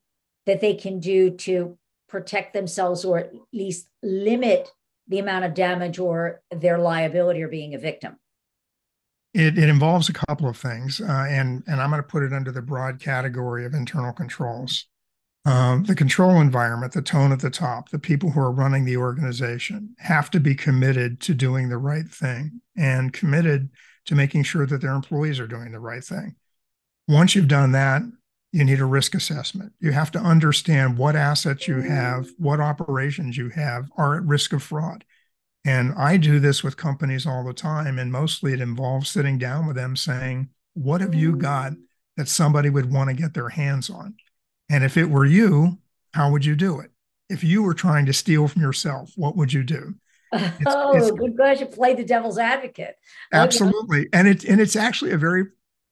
that 0.46 0.62
they 0.62 0.74
can 0.74 1.00
do 1.00 1.32
to 1.32 1.78
protect 2.08 2.54
themselves 2.54 3.06
or 3.06 3.20
at 3.20 3.32
least 3.54 3.88
limit 4.04 4.70
the 5.08 5.20
amount 5.20 5.46
of 5.46 5.54
damage 5.54 5.98
or 5.98 6.42
their 6.52 6.78
liability 6.78 7.42
or 7.42 7.48
being 7.48 7.74
a 7.74 7.80
victim 7.80 8.18
it, 9.34 9.58
it 9.58 9.70
involves 9.70 10.10
a 10.10 10.14
couple 10.14 10.50
of 10.50 10.58
things 10.58 11.00
uh, 11.00 11.26
and 11.30 11.64
and 11.68 11.82
i'm 11.82 11.90
going 11.90 12.02
to 12.02 12.08
put 12.08 12.24
it 12.24 12.34
under 12.34 12.52
the 12.52 12.62
broad 12.62 13.00
category 13.00 13.66
of 13.66 13.74
internal 13.74 14.12
controls 14.12 14.88
um, 15.46 15.84
the 15.86 15.96
control 15.96 16.42
environment, 16.42 16.94
the 16.94 17.02
tone 17.02 17.32
at 17.32 17.40
the 17.40 17.50
top, 17.50 17.90
the 17.90 18.00
people 18.00 18.32
who 18.32 18.40
are 18.40 18.52
running 18.52 18.86
the 18.86 18.98
organization 18.98 19.96
have 20.00 20.30
to 20.32 20.40
be 20.40 20.54
committed 20.54 21.22
to 21.22 21.34
doing 21.34 21.70
the 21.70 21.78
right 21.78 22.08
thing 22.08 22.62
and 22.76 23.14
committed 23.14 23.70
to 24.06 24.16
making 24.16 24.44
sure 24.44 24.66
that 24.66 24.82
their 24.82 24.94
employees 24.94 25.40
are 25.40 25.48
doing 25.48 25.72
the 25.72 25.80
right 25.80 26.04
thing. 26.04 26.36
Once 27.08 27.36
you've 27.36 27.48
done 27.48 27.72
that, 27.72 28.02
you 28.52 28.64
need 28.64 28.80
a 28.80 28.86
risk 28.86 29.16
assessment. 29.16 29.74
You 29.80 29.92
have 29.92 30.12
to 30.12 30.20
understand 30.20 30.98
what 30.98 31.16
assets 31.16 31.68
you 31.68 31.82
have, 31.82 32.28
what 32.38 32.60
operations 32.60 33.38
you 33.38 33.50
have 33.50 33.90
are 33.96 34.16
at 34.16 34.24
risk 34.24 34.54
of 34.54 34.64
fraud. 34.64 35.06
And 35.66 35.94
I 35.96 36.18
do 36.18 36.40
this 36.40 36.64
with 36.64 36.78
companies 36.78 37.28
all 37.28 37.44
the 37.44 37.54
time. 37.54 38.00
And 38.00 38.12
mostly 38.12 38.54
it 38.54 38.62
involves 38.62 39.10
sitting 39.10 39.38
down 39.38 39.68
with 39.68 39.76
them 39.76 39.96
saying, 39.96 40.50
What 40.74 41.02
have 41.02 41.14
you 41.14 41.36
got 41.36 41.74
that 42.18 42.28
somebody 42.28 42.70
would 42.70 42.92
want 42.92 43.10
to 43.10 43.16
get 43.16 43.34
their 43.34 43.50
hands 43.50 43.90
on? 43.90 44.16
And 44.70 44.84
if 44.84 44.98
it 44.98 45.10
were 45.10 45.26
you, 45.26 45.80
how 46.14 46.32
would 46.32 46.46
you 46.46 46.56
do 46.56 46.80
it? 46.80 46.92
If 47.30 47.44
you 47.44 47.64
were 47.64 47.74
trying 47.74 48.06
to 48.08 48.14
steal 48.14 48.48
from 48.48 48.62
yourself, 48.62 49.12
what 49.16 49.36
would 49.36 49.54
you 49.54 49.64
do? 49.64 49.96
It's, 50.32 50.64
oh, 50.68 50.96
it's, 50.96 51.10
good 51.10 51.36
question. 51.36 51.70
Play 51.70 51.96
the 51.96 52.04
devil's 52.04 52.38
advocate. 52.38 52.98
Absolutely, 53.34 54.02
okay. 54.02 54.10
and 54.14 54.28
it 54.28 54.44
and 54.44 54.62
it's 54.62 54.76
actually 54.76 55.10
a 55.10 55.18
very 55.18 55.46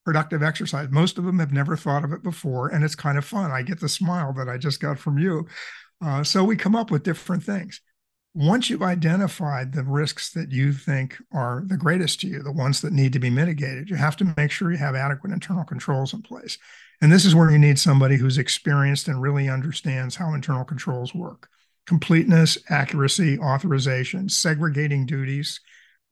productive 0.05 0.43
exercise. 0.43 0.89
Most 0.91 1.17
of 1.17 1.25
them 1.25 1.39
have 1.39 1.51
never 1.51 1.75
thought 1.75 2.03
of 2.03 2.13
it 2.13 2.21
before, 2.21 2.69
and 2.69 2.83
it's 2.83 2.93
kind 2.93 3.17
of 3.17 3.25
fun. 3.25 3.49
I 3.49 3.63
get 3.63 3.79
the 3.79 3.89
smile 3.89 4.33
that 4.33 4.47
I 4.47 4.59
just 4.59 4.79
got 4.79 4.99
from 4.99 5.17
you. 5.17 5.47
Uh, 6.01 6.23
so 6.23 6.43
we 6.43 6.55
come 6.55 6.75
up 6.75 6.91
with 6.91 7.01
different 7.01 7.43
things. 7.43 7.81
Once 8.35 8.69
you've 8.69 8.83
identified 8.83 9.73
the 9.73 9.83
risks 9.83 10.31
that 10.33 10.51
you 10.51 10.71
think 10.71 11.17
are 11.33 11.63
the 11.65 11.75
greatest 11.75 12.21
to 12.21 12.27
you, 12.27 12.43
the 12.43 12.51
ones 12.51 12.81
that 12.81 12.93
need 12.93 13.11
to 13.13 13.19
be 13.19 13.31
mitigated, 13.31 13.89
you 13.89 13.95
have 13.95 14.15
to 14.17 14.33
make 14.37 14.51
sure 14.51 14.71
you 14.71 14.77
have 14.77 14.93
adequate 14.93 15.33
internal 15.33 15.63
controls 15.63 16.13
in 16.13 16.21
place. 16.21 16.59
And 17.01 17.11
this 17.11 17.25
is 17.25 17.35
where 17.35 17.51
you 17.51 17.59
need 17.59 17.77
somebody 17.77 18.17
who's 18.17 18.37
experienced 18.37 19.07
and 19.07 19.21
really 19.21 19.49
understands 19.49 20.15
how 20.15 20.33
internal 20.33 20.63
controls 20.63 21.13
work 21.13 21.49
completeness, 21.85 22.57
accuracy, 22.69 23.39
authorization, 23.39 24.27
segregating 24.27 25.05
duties. 25.05 25.61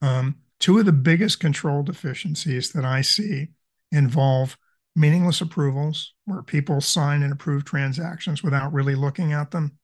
Um, 0.02 0.38
two 0.60 0.80
of 0.80 0.86
the 0.86 0.93
biggest 0.93 1.41
control 1.41 1.84
deficiencies 1.84 2.71
that 2.71 2.86
I 2.86 3.02
see 3.02 3.50
involve 3.91 4.58
meaningless 4.95 5.41
approvals, 5.41 6.13
where 6.24 6.41
people 6.41 6.80
sign 6.80 7.24
and 7.24 7.34
approve 7.34 7.65
transactions 7.65 8.41
without 8.41 8.71
really 8.71 8.95
looking 8.95 9.34
at 9.34 9.52
them. 9.52 9.78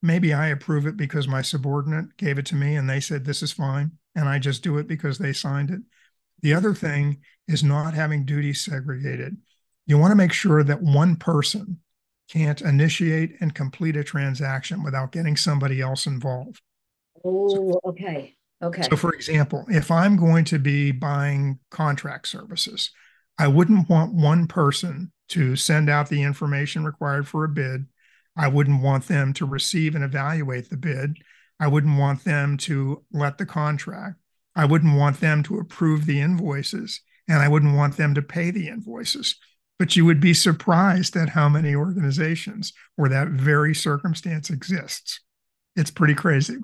Maybe 0.00 0.32
I 0.32 0.48
approve 0.48 0.86
it 0.86 0.96
because 0.96 1.28
my 1.28 1.42
subordinate 1.42 2.16
gave 2.16 2.38
it 2.38 2.46
to 2.46 2.54
me 2.54 2.76
and 2.76 2.88
they 2.88 3.00
said 3.00 3.24
this 3.24 3.42
is 3.42 3.52
fine, 3.52 3.92
and 4.14 4.26
I 4.26 4.38
just 4.38 4.62
do 4.62 4.78
it 4.78 4.88
because 4.88 5.18
they 5.18 5.34
signed 5.34 5.70
it. 5.70 5.80
The 6.40 6.54
other 6.54 6.72
thing 6.72 7.20
is 7.48 7.62
not 7.62 7.92
having 7.92 8.24
duties 8.24 8.64
segregated 8.64 9.36
you 9.86 9.98
want 9.98 10.12
to 10.12 10.16
make 10.16 10.32
sure 10.32 10.62
that 10.62 10.82
one 10.82 11.16
person 11.16 11.80
can't 12.30 12.62
initiate 12.62 13.36
and 13.40 13.54
complete 13.54 13.96
a 13.96 14.04
transaction 14.04 14.82
without 14.82 15.12
getting 15.12 15.36
somebody 15.36 15.80
else 15.80 16.06
involved. 16.06 16.60
Oh, 17.24 17.80
okay. 17.84 18.34
Okay. 18.62 18.82
So, 18.82 18.96
for 18.96 19.12
example, 19.12 19.64
if 19.68 19.90
I'm 19.90 20.16
going 20.16 20.44
to 20.46 20.58
be 20.58 20.90
buying 20.90 21.58
contract 21.70 22.28
services, 22.28 22.90
I 23.38 23.48
wouldn't 23.48 23.88
want 23.88 24.14
one 24.14 24.46
person 24.46 25.12
to 25.30 25.56
send 25.56 25.90
out 25.90 26.08
the 26.08 26.22
information 26.22 26.84
required 26.84 27.28
for 27.28 27.44
a 27.44 27.48
bid. 27.48 27.86
I 28.36 28.48
wouldn't 28.48 28.82
want 28.82 29.06
them 29.06 29.32
to 29.34 29.44
receive 29.44 29.94
and 29.94 30.04
evaluate 30.04 30.70
the 30.70 30.76
bid. 30.76 31.18
I 31.60 31.66
wouldn't 31.66 31.98
want 31.98 32.24
them 32.24 32.56
to 32.58 33.04
let 33.12 33.38
the 33.38 33.46
contract. 33.46 34.16
I 34.56 34.64
wouldn't 34.64 34.96
want 34.96 35.20
them 35.20 35.42
to 35.44 35.58
approve 35.58 36.06
the 36.06 36.20
invoices. 36.20 37.00
And 37.28 37.42
I 37.42 37.48
wouldn't 37.48 37.76
want 37.76 37.96
them 37.96 38.14
to 38.14 38.22
pay 38.22 38.50
the 38.50 38.68
invoices. 38.68 39.36
But 39.84 39.96
you 39.96 40.06
would 40.06 40.18
be 40.18 40.32
surprised 40.32 41.14
at 41.14 41.28
how 41.28 41.46
many 41.50 41.74
organizations 41.74 42.72
where 42.96 43.10
that 43.10 43.28
very 43.28 43.74
circumstance 43.74 44.48
exists. 44.48 45.20
It's 45.76 45.90
pretty 45.90 46.14
crazy. 46.14 46.56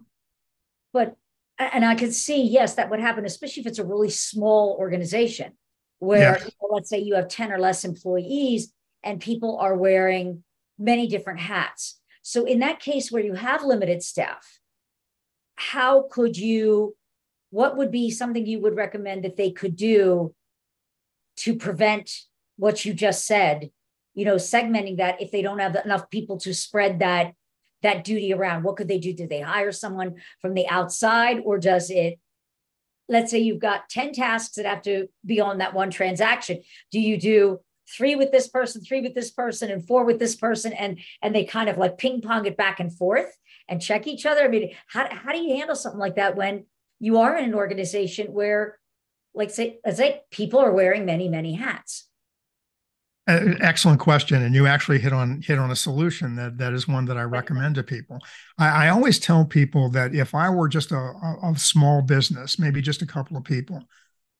But, 0.94 1.16
and 1.58 1.84
I 1.84 1.96
could 1.96 2.14
see, 2.14 2.42
yes, 2.42 2.76
that 2.76 2.88
would 2.88 2.98
happen, 2.98 3.26
especially 3.26 3.60
if 3.60 3.66
it's 3.66 3.78
a 3.78 3.84
really 3.84 4.08
small 4.08 4.74
organization 4.80 5.52
where, 5.98 6.38
you 6.38 6.46
know, 6.46 6.68
let's 6.70 6.88
say 6.88 6.98
you 6.98 7.14
have 7.14 7.28
10 7.28 7.52
or 7.52 7.58
less 7.58 7.84
employees 7.84 8.72
and 9.04 9.20
people 9.20 9.58
are 9.58 9.76
wearing 9.76 10.42
many 10.78 11.06
different 11.06 11.40
hats. 11.40 12.00
So, 12.22 12.46
in 12.46 12.60
that 12.60 12.80
case 12.80 13.12
where 13.12 13.22
you 13.22 13.34
have 13.34 13.62
limited 13.62 14.02
staff, 14.02 14.60
how 15.56 16.06
could 16.10 16.38
you, 16.38 16.96
what 17.50 17.76
would 17.76 17.90
be 17.90 18.10
something 18.10 18.46
you 18.46 18.60
would 18.60 18.76
recommend 18.76 19.24
that 19.24 19.36
they 19.36 19.50
could 19.50 19.76
do 19.76 20.34
to 21.36 21.54
prevent 21.56 22.10
what 22.60 22.84
you 22.84 22.94
just 22.94 23.26
said 23.26 23.70
you 24.14 24.24
know 24.24 24.36
segmenting 24.36 24.98
that 24.98 25.20
if 25.20 25.30
they 25.30 25.42
don't 25.42 25.58
have 25.58 25.76
enough 25.84 26.10
people 26.10 26.38
to 26.38 26.54
spread 26.54 27.00
that 27.00 27.34
that 27.82 28.04
duty 28.04 28.32
around 28.32 28.62
what 28.62 28.76
could 28.76 28.88
they 28.88 28.98
do? 28.98 29.12
Do 29.12 29.26
they 29.26 29.40
hire 29.40 29.72
someone 29.72 30.16
from 30.40 30.54
the 30.54 30.68
outside 30.68 31.40
or 31.44 31.58
does 31.58 31.90
it 31.90 32.18
let's 33.08 33.30
say 33.30 33.40
you've 33.40 33.58
got 33.58 33.88
10 33.88 34.12
tasks 34.12 34.54
that 34.54 34.66
have 34.66 34.82
to 34.82 35.08
be 35.26 35.40
on 35.40 35.58
that 35.58 35.74
one 35.74 35.90
transaction. 35.90 36.62
Do 36.92 37.00
you 37.00 37.18
do 37.18 37.58
three 37.88 38.14
with 38.14 38.30
this 38.30 38.46
person 38.46 38.82
three 38.82 39.00
with 39.00 39.14
this 39.14 39.32
person 39.32 39.70
and 39.70 39.84
four 39.84 40.04
with 40.04 40.20
this 40.20 40.36
person 40.36 40.72
and 40.72 41.00
and 41.20 41.34
they 41.34 41.44
kind 41.44 41.68
of 41.68 41.76
like 41.76 41.98
ping 41.98 42.20
pong 42.20 42.46
it 42.46 42.56
back 42.56 42.78
and 42.78 42.96
forth 42.96 43.36
and 43.68 43.82
check 43.82 44.06
each 44.06 44.26
other? 44.26 44.44
I 44.44 44.48
mean 44.48 44.72
how, 44.86 45.08
how 45.10 45.32
do 45.32 45.38
you 45.38 45.56
handle 45.56 45.76
something 45.76 45.98
like 45.98 46.16
that 46.16 46.36
when 46.36 46.66
you 47.00 47.18
are 47.18 47.36
in 47.36 47.44
an 47.44 47.54
organization 47.54 48.28
where 48.28 48.78
like 49.34 49.50
say 49.50 49.78
let's 49.84 49.96
say 49.96 50.22
people 50.30 50.60
are 50.60 50.72
wearing 50.72 51.04
many 51.04 51.28
many 51.28 51.54
hats 51.54 52.09
excellent 53.28 54.00
question, 54.00 54.42
and 54.42 54.54
you 54.54 54.66
actually 54.66 54.98
hit 54.98 55.12
on 55.12 55.42
hit 55.42 55.58
on 55.58 55.70
a 55.70 55.76
solution 55.76 56.36
that 56.36 56.58
that 56.58 56.72
is 56.72 56.88
one 56.88 57.04
that 57.06 57.16
I 57.16 57.22
recommend 57.22 57.76
to 57.76 57.82
people. 57.82 58.18
I, 58.58 58.86
I 58.86 58.88
always 58.88 59.18
tell 59.18 59.44
people 59.44 59.88
that 59.90 60.14
if 60.14 60.34
I 60.34 60.50
were 60.50 60.68
just 60.68 60.90
a, 60.90 60.96
a, 60.96 61.52
a 61.52 61.58
small 61.58 62.02
business, 62.02 62.58
maybe 62.58 62.80
just 62.80 63.02
a 63.02 63.06
couple 63.06 63.36
of 63.36 63.44
people, 63.44 63.82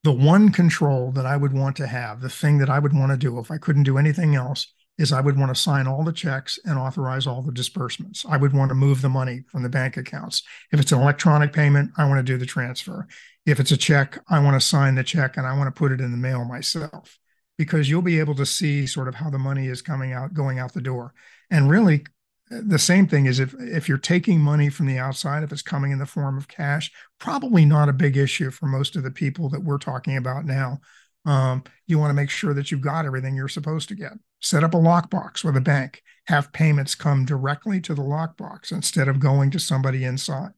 the 0.03 0.13
one 0.13 0.51
control 0.51 1.13
that 1.13 1.27
I 1.27 1.37
would 1.37 1.53
want 1.53 1.77
to 1.77 1.87
have, 1.87 2.21
the 2.21 2.31
thing 2.31 2.59
that 2.59 2.71
I 2.71 2.79
would 2.79 2.95
want 2.95 3.13
to 3.13 3.17
do 3.17 3.39
if 3.39 3.51
I 3.51 3.59
couldn't 3.59 3.85
do 3.85 3.99
anything 3.99 4.35
else, 4.35 4.73
is 4.99 5.13
I 5.13 5.21
would 5.21 5.39
want 5.39 5.55
to 5.55 5.61
sign 5.61 5.87
all 5.87 6.03
the 6.03 6.13
checks 6.13 6.59
and 6.65 6.79
authorize 6.79 7.27
all 7.27 7.43
the 7.43 7.53
disbursements. 7.53 8.25
I 8.29 8.37
would 8.37 8.53
want 8.53 8.71
to 8.71 8.75
move 8.75 9.03
the 9.03 9.09
money 9.09 9.43
from 9.49 9.63
the 9.63 9.69
bank 9.69 9.97
accounts. 9.97 10.43
If 10.73 10.81
it's 10.81 10.93
an 10.93 11.01
electronic 11.01 11.53
payment, 11.53 11.93
I 11.97 12.07
want 12.09 12.19
to 12.19 12.33
do 12.33 12.39
the 12.39 12.47
transfer. 12.47 13.07
If 13.47 13.61
it's 13.61 13.73
a 13.73 13.77
check, 13.77 14.19
I 14.29 14.41
want 14.41 14.61
to 14.61 14.67
sign 14.67 14.95
the 14.95 15.05
check 15.05 15.37
and 15.37 15.47
I 15.47 15.57
want 15.57 15.75
to 15.75 15.79
put 15.79 15.93
it 15.93 16.01
in 16.01 16.11
the 16.11 16.17
mail 16.17 16.45
myself 16.45 17.20
because 17.61 17.91
you'll 17.91 18.01
be 18.01 18.19
able 18.19 18.35
to 18.35 18.47
see 18.47 18.87
sort 18.87 19.07
of 19.07 19.15
how 19.15 19.29
the 19.29 19.39
money 19.39 19.67
is 19.67 19.83
coming 19.83 20.15
out, 20.15 20.33
going 20.33 20.59
out 20.59 20.73
the 20.73 20.81
door. 20.81 21.13
And 21.51 21.69
really, 21.69 22.07
the 22.49 22.79
same 22.79 23.07
thing 23.07 23.27
is 23.27 23.39
if 23.39 23.55
if 23.61 23.87
you're 23.87 23.99
taking 23.99 24.41
money 24.41 24.71
from 24.71 24.87
the 24.87 24.97
outside, 24.97 25.43
if 25.43 25.53
it's 25.53 25.61
coming 25.61 25.93
in 25.93 25.99
the 25.99 26.07
form 26.07 26.39
of 26.39 26.49
cash, 26.49 26.91
probably 27.19 27.67
not 27.67 27.91
a 27.91 27.93
big 27.93 28.17
issue 28.17 28.51
for 28.51 28.65
most 28.65 28.97
of 28.97 29.03
the 29.03 29.11
people 29.11 29.51
that 29.51 29.63
we're 29.63 29.77
talking 29.77 30.17
about 30.17 30.47
now. 30.47 30.81
Um, 31.27 31.63
you 31.87 31.99
want 31.99 32.09
to 32.09 32.15
make 32.15 32.31
sure 32.31 32.55
that 32.55 32.71
you've 32.71 32.81
got 32.81 33.05
everything 33.05 33.37
you're 33.37 33.47
supposed 33.47 33.91
to 33.91 33.95
get. 33.95 34.13
Set 34.41 34.65
up 34.65 34.73
a 34.73 34.79
lockbox 34.79 35.45
with 35.45 35.55
a 35.55 35.61
bank. 35.61 36.03
Have 36.29 36.55
payments 36.55 36.95
come 36.95 37.27
directly 37.27 37.79
to 37.83 37.95
the 37.95 38.01
lockbox 38.01 38.73
instead 38.73 39.07
of 39.07 39.21
going 39.21 39.51
to 39.51 39.59
somebody 39.59 40.05
inside. 40.05 40.53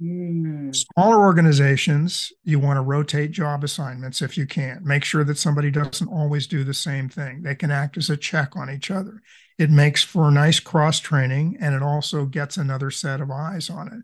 Mm. 0.00 0.74
Smaller 0.74 1.18
organizations, 1.18 2.32
you 2.44 2.60
want 2.60 2.76
to 2.76 2.82
rotate 2.82 3.32
job 3.32 3.64
assignments 3.64 4.22
if 4.22 4.36
you 4.36 4.46
can. 4.46 4.80
Make 4.84 5.04
sure 5.04 5.24
that 5.24 5.38
somebody 5.38 5.70
doesn't 5.70 6.08
always 6.08 6.46
do 6.46 6.62
the 6.62 6.74
same 6.74 7.08
thing. 7.08 7.42
They 7.42 7.56
can 7.56 7.70
act 7.70 7.96
as 7.96 8.08
a 8.08 8.16
check 8.16 8.56
on 8.56 8.70
each 8.70 8.90
other. 8.90 9.20
It 9.58 9.70
makes 9.70 10.04
for 10.04 10.30
nice 10.30 10.60
cross 10.60 11.00
training 11.00 11.56
and 11.60 11.74
it 11.74 11.82
also 11.82 12.26
gets 12.26 12.56
another 12.56 12.92
set 12.92 13.20
of 13.20 13.30
eyes 13.30 13.68
on 13.68 13.88
it. 13.88 14.02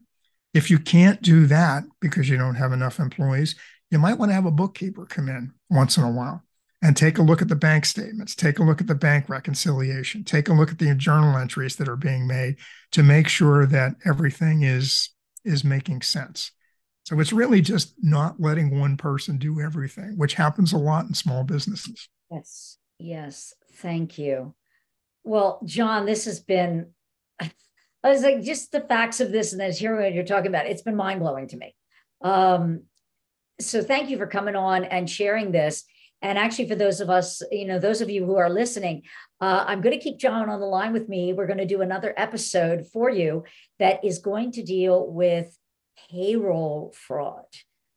If 0.53 0.71
you 0.71 0.79
can't 0.79 1.23
do 1.23 1.47
that 1.47 1.85
because 2.01 2.29
you 2.29 2.39
don't 2.39 2.57
have 2.57 2.73
enough 2.73 2.99
employees, 2.99 3.55
you 3.91 3.99
might 3.99 4.19
want 4.19 4.31
to 4.31 4.35
have 4.35 4.47
a 4.47 4.51
bookkeeper 4.51 5.07
come 5.07 5.29
in 5.29 5.53
once 5.71 5.97
in 5.97 6.03
a 6.03 6.11
while 6.11 6.43
and 6.83 6.97
take 6.97 7.19
a 7.19 7.23
look 7.23 7.41
at 7.41 7.49
the 7.49 7.57
bank 7.57 7.85
statements, 7.85 8.35
take 8.35 8.59
a 8.59 8.63
look 8.65 8.81
at 8.81 8.89
the 8.89 8.95
bank 8.95 9.29
reconciliation, 9.29 10.25
take 10.25 10.49
a 10.49 10.53
look 10.53 10.71
at 10.71 10.79
the 10.79 10.93
journal 10.97 11.37
entries 11.37 11.77
that 11.77 11.89
are 11.89 11.97
being 11.97 12.27
made 12.27 12.57
to 12.91 13.03
make 13.05 13.29
sure 13.29 13.65
that 13.67 13.95
everything 14.05 14.63
is 14.63 15.11
is 15.45 15.65
making 15.65 16.03
sense. 16.03 16.53
So 17.05 17.21
it's 17.21 17.33
really 17.33 17.61
just 17.61 17.95
not 18.03 18.41
letting 18.41 18.79
one 18.79 18.97
person 18.97 19.37
do 19.37 19.61
everything, 19.61 20.17
which 20.17 20.35
happens 20.35 20.73
a 20.73 20.79
lot 20.79 21.07
in 21.07 21.15
small 21.15 21.45
businesses. 21.45 22.09
Yes. 22.31 22.79
Yes. 22.99 23.53
Thank 23.75 24.19
you. 24.19 24.55
Well, 25.23 25.61
John, 25.65 26.07
this 26.07 26.25
has 26.25 26.41
been, 26.41 26.93
I 27.41 27.51
was 28.11 28.23
like, 28.23 28.43
just 28.43 28.73
the 28.73 28.81
facts 28.81 29.21
of 29.21 29.33
this 29.33 29.53
and 29.53 29.61
then 29.61 29.73
hearing 29.73 30.03
what 30.03 30.15
you're 30.15 30.25
talking 30.25 30.49
about, 30.49 30.67
it's 30.67 30.83
been 30.83 30.97
mind 30.97 31.21
blowing 31.21 31.49
to 31.49 31.57
me. 31.57 31.75
Um, 32.23 32.85
so 33.61 33.83
thank 33.83 34.11
you 34.11 34.17
for 34.17 34.27
coming 34.27 34.57
on 34.57 34.85
and 34.85 35.09
sharing 35.09 35.53
this. 35.53 35.85
And 36.25 36.39
actually, 36.39 36.71
for 36.71 36.75
those 36.75 37.03
of 37.03 37.11
us, 37.11 37.43
you 37.53 37.67
know, 37.67 37.79
those 37.79 38.01
of 38.01 38.09
you 38.09 38.25
who 38.25 38.37
are 38.37 38.49
listening, 38.49 39.03
uh, 39.43 39.67
I'm 39.69 39.83
going 39.83 39.97
to 39.97 40.03
keep 40.03 40.19
John 40.19 40.49
on 40.49 40.59
the 40.59 40.65
line 40.65 40.95
with 40.95 41.07
me. 41.07 41.35
We're 41.35 41.47
going 41.47 41.59
to 41.59 41.67
do 41.67 41.83
another 41.83 42.15
episode 42.17 42.87
for 42.87 43.11
you 43.11 43.45
that 43.79 44.03
is 44.03 44.21
going 44.21 44.53
to 44.53 44.63
deal 44.63 45.07
with 45.07 45.55
payroll 46.11 46.95
fraud, 46.97 47.45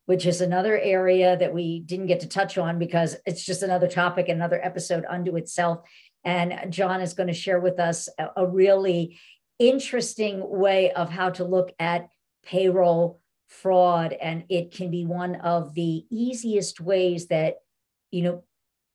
which 0.07 0.25
is 0.25 0.41
another 0.41 0.77
area 0.77 1.37
that 1.37 1.53
we 1.53 1.79
didn't 1.79 2.07
get 2.07 2.19
to 2.19 2.27
touch 2.27 2.57
on 2.57 2.77
because 2.77 3.15
it's 3.25 3.45
just 3.45 3.63
another 3.63 3.87
topic, 3.87 4.27
another 4.27 4.59
episode 4.61 5.05
unto 5.07 5.37
itself. 5.37 5.79
And 6.25 6.53
John 6.69 6.99
is 6.99 7.13
going 7.13 7.27
to 7.27 7.33
share 7.33 7.61
with 7.61 7.79
us 7.79 8.09
a, 8.19 8.27
a 8.35 8.45
really 8.45 9.17
interesting 9.57 10.41
way 10.43 10.91
of 10.91 11.09
how 11.09 11.29
to 11.29 11.45
look 11.45 11.73
at 11.79 12.09
payroll 12.43 13.21
fraud. 13.47 14.11
And 14.11 14.43
it 14.49 14.71
can 14.71 14.91
be 14.91 15.05
one 15.05 15.35
of 15.35 15.73
the 15.75 16.05
easiest 16.11 16.81
ways 16.81 17.27
that, 17.27 17.59
you 18.11 18.23
know, 18.23 18.43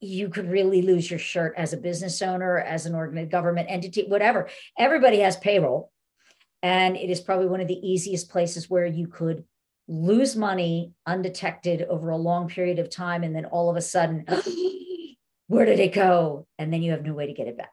you 0.00 0.28
could 0.28 0.50
really 0.50 0.82
lose 0.82 1.08
your 1.08 1.18
shirt 1.18 1.54
as 1.56 1.72
a 1.72 1.76
business 1.76 2.20
owner, 2.22 2.58
as 2.58 2.86
an 2.86 2.94
organ, 2.94 3.28
government 3.28 3.68
entity, 3.70 4.04
whatever. 4.08 4.48
Everybody 4.78 5.20
has 5.20 5.36
payroll. 5.36 5.92
And 6.62 6.96
it 6.96 7.10
is 7.10 7.20
probably 7.20 7.46
one 7.46 7.60
of 7.60 7.68
the 7.68 7.88
easiest 7.88 8.30
places 8.30 8.68
where 8.68 8.86
you 8.86 9.06
could 9.06 9.44
lose 9.88 10.36
money 10.36 10.92
undetected 11.06 11.82
over 11.82 12.10
a 12.10 12.16
long 12.16 12.48
period 12.48 12.78
of 12.78 12.90
time. 12.90 13.22
And 13.24 13.34
then 13.34 13.46
all 13.46 13.70
of 13.70 13.76
a 13.76 13.80
sudden, 13.80 14.26
where 15.46 15.66
did 15.66 15.80
it 15.80 15.92
go? 15.92 16.46
And 16.58 16.72
then 16.72 16.82
you 16.82 16.92
have 16.92 17.04
no 17.04 17.14
way 17.14 17.26
to 17.26 17.32
get 17.32 17.48
it 17.48 17.56
back. 17.56 17.72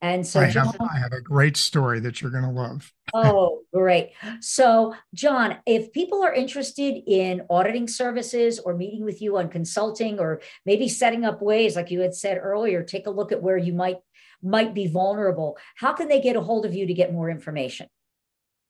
And 0.00 0.26
so, 0.26 0.40
I 0.40 0.44
have, 0.44 0.76
I 0.80 0.98
have 0.98 1.12
a 1.12 1.20
great 1.20 1.56
story 1.56 1.98
that 2.00 2.20
you're 2.20 2.30
going 2.30 2.44
to 2.44 2.50
love. 2.50 2.92
oh, 3.14 3.57
Great. 3.72 4.12
So, 4.40 4.94
John, 5.12 5.58
if 5.66 5.92
people 5.92 6.22
are 6.22 6.32
interested 6.32 7.02
in 7.06 7.42
auditing 7.50 7.86
services 7.86 8.58
or 8.58 8.74
meeting 8.74 9.04
with 9.04 9.20
you 9.20 9.36
on 9.36 9.50
consulting 9.50 10.18
or 10.18 10.40
maybe 10.64 10.88
setting 10.88 11.26
up 11.26 11.42
ways, 11.42 11.76
like 11.76 11.90
you 11.90 12.00
had 12.00 12.14
said 12.14 12.38
earlier, 12.38 12.82
take 12.82 13.06
a 13.06 13.10
look 13.10 13.30
at 13.30 13.42
where 13.42 13.58
you 13.58 13.74
might 13.74 13.98
might 14.42 14.72
be 14.72 14.86
vulnerable. 14.86 15.58
How 15.76 15.92
can 15.92 16.08
they 16.08 16.20
get 16.20 16.36
a 16.36 16.40
hold 16.40 16.64
of 16.64 16.72
you 16.72 16.86
to 16.86 16.94
get 16.94 17.12
more 17.12 17.28
information? 17.28 17.88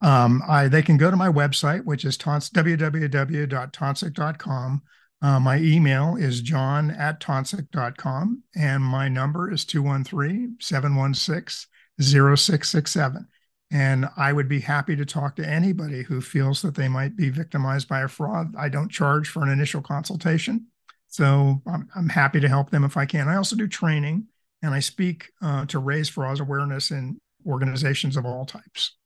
Um, 0.01 0.43
I 0.49 0.69
they 0.69 0.83
can 0.83 0.97
go 0.97 1.11
to 1.11 1.17
my 1.17 1.29
website, 1.29 1.85
which 1.85 2.05
is 2.05 2.17
tons, 2.17 2.51
www.tonsick.com. 2.51 4.83
Uh, 5.21 5.41
my 5.41 5.59
email 5.59 6.15
is 6.15 6.43
john 6.43 6.93
at 6.93 7.19
tonsick.com, 7.21 8.45
and 8.57 8.81
my 8.83 9.09
number 9.09 9.53
is 9.53 9.65
213 9.65 10.59
716 10.61 11.69
0667. 12.01 13.27
And 13.71 14.09
I 14.17 14.33
would 14.33 14.49
be 14.49 14.61
happy 14.61 14.97
to 14.97 15.05
talk 15.05 15.37
to 15.37 15.47
anybody 15.47 16.03
who 16.03 16.21
feels 16.21 16.63
that 16.63 16.75
they 16.75 16.89
might 16.89 17.17
be 17.17 17.29
victimized 17.29 17.87
by 17.87 18.01
a 18.01 18.09
fraud. 18.09 18.55
I 18.57 18.69
don't 18.69 18.91
charge 18.91 19.29
for 19.29 19.43
an 19.43 19.51
initial 19.51 19.83
consultation. 19.83 20.67
So 21.09 21.61
I'm, 21.67 21.89
I'm 21.95 22.09
happy 22.09 22.41
to 22.41 22.49
help 22.49 22.71
them 22.71 22.85
if 22.85 22.97
I 22.97 23.05
can. 23.05 23.29
I 23.29 23.37
also 23.37 23.57
do 23.57 23.69
training 23.69 24.27
and 24.63 24.75
I 24.75 24.81
speak 24.81 25.31
uh, 25.43 25.67
to 25.67 25.79
raise 25.79 26.09
fraud 26.09 26.41
awareness 26.41 26.91
in 26.91 27.19
organizations 27.47 28.17
of 28.17 28.25
all 28.25 28.47
types. 28.47 28.97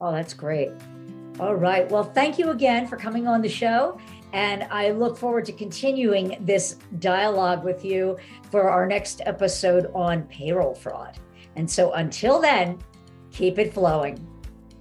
Oh, 0.00 0.12
that's 0.12 0.34
great. 0.34 0.70
All 1.40 1.54
right. 1.54 1.88
Well, 1.90 2.04
thank 2.04 2.38
you 2.38 2.50
again 2.50 2.86
for 2.86 2.96
coming 2.96 3.26
on 3.26 3.42
the 3.42 3.48
show. 3.48 3.98
And 4.32 4.64
I 4.64 4.90
look 4.90 5.16
forward 5.16 5.44
to 5.46 5.52
continuing 5.52 6.36
this 6.40 6.76
dialogue 6.98 7.64
with 7.64 7.84
you 7.84 8.18
for 8.50 8.68
our 8.68 8.86
next 8.86 9.22
episode 9.24 9.90
on 9.94 10.22
payroll 10.24 10.74
fraud. 10.74 11.18
And 11.56 11.68
so 11.68 11.92
until 11.92 12.40
then, 12.40 12.78
keep 13.38 13.56
it 13.60 13.72
flowing. 13.72 14.18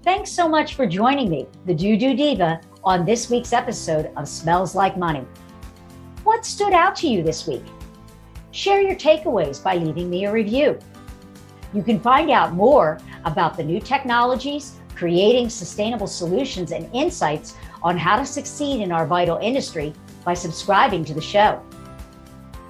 Thanks 0.04 0.32
so 0.32 0.50
much 0.50 0.74
for 0.74 0.88
joining 0.88 1.30
me, 1.30 1.46
the 1.68 1.76
Doo 1.76 1.96
Doo 1.96 2.16
Diva, 2.16 2.60
on 2.84 3.06
this 3.06 3.30
week's 3.30 3.54
episode 3.54 4.10
of 4.18 4.28
Smells 4.28 4.74
Like 4.74 4.98
Money. 4.98 5.24
What 6.24 6.44
stood 6.44 6.74
out 6.74 6.96
to 6.98 7.08
you 7.08 7.22
this 7.22 7.46
week? 7.46 7.64
Share 8.50 8.82
your 8.82 8.96
takeaways 8.96 9.64
by 9.64 9.76
leaving 9.76 10.10
me 10.10 10.26
a 10.26 10.32
review. 10.32 10.80
You 11.72 11.84
can 11.84 12.00
find 12.00 12.32
out 12.32 12.54
more 12.54 13.00
about 13.26 13.58
the 13.58 13.64
new 13.64 13.80
technologies, 13.80 14.78
creating 14.96 15.50
sustainable 15.50 16.08
solutions, 16.08 16.72
and 16.72 16.90
insights 16.96 17.56
on 17.84 17.96
how 17.96 18.18
to 18.18 18.26
succeed 18.26 18.82
in 18.82 18.92
our 18.92 19.06
vital 19.06 19.38
industry 19.38 19.94
by 20.26 20.34
subscribing 20.34 21.06
to 21.06 21.14
the 21.14 21.22
show. 21.22 21.62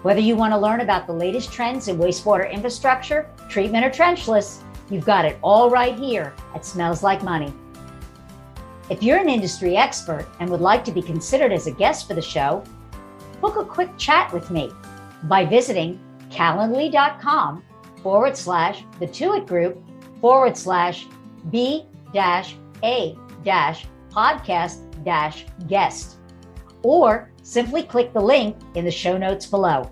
Whether 0.01 0.19
you 0.19 0.35
want 0.35 0.53
to 0.53 0.59
learn 0.59 0.81
about 0.81 1.07
the 1.07 1.13
latest 1.13 1.53
trends 1.53 1.87
in 1.87 1.97
wastewater 1.97 2.51
infrastructure, 2.51 3.29
treatment, 3.47 3.85
or 3.85 3.89
trenchless, 3.89 4.63
you've 4.89 5.05
got 5.05 5.25
it 5.25 5.37
all 5.41 5.69
right 5.69 5.97
here 5.97 6.33
at 6.55 6.65
Smells 6.65 7.03
Like 7.03 7.23
Money. 7.23 7.53
If 8.89 9.03
you're 9.03 9.19
an 9.19 9.29
industry 9.29 9.75
expert 9.75 10.25
and 10.39 10.49
would 10.49 10.61
like 10.61 10.85
to 10.85 10.91
be 10.91 11.01
considered 11.01 11.51
as 11.51 11.67
a 11.67 11.71
guest 11.71 12.07
for 12.07 12.13
the 12.13 12.21
show, 12.21 12.63
book 13.41 13.57
a 13.57 13.65
quick 13.65 13.89
chat 13.97 14.31
with 14.31 14.49
me 14.49 14.71
by 15.23 15.45
visiting 15.45 15.99
calendly.com 16.29 17.63
forward 18.01 18.37
slash 18.37 18.83
the 18.99 19.07
Tuit 19.07 19.45
Group 19.45 19.83
forward 20.21 20.55
slash 20.55 21.05
B 21.51 21.85
dash 22.13 22.55
A 22.83 23.17
dash 23.43 23.85
podcast 24.09 25.03
dash 25.03 25.45
guest 25.67 26.17
or 26.83 27.31
simply 27.43 27.83
click 27.83 28.13
the 28.13 28.21
link 28.21 28.55
in 28.75 28.85
the 28.85 28.91
show 28.91 29.17
notes 29.17 29.45
below. 29.45 29.91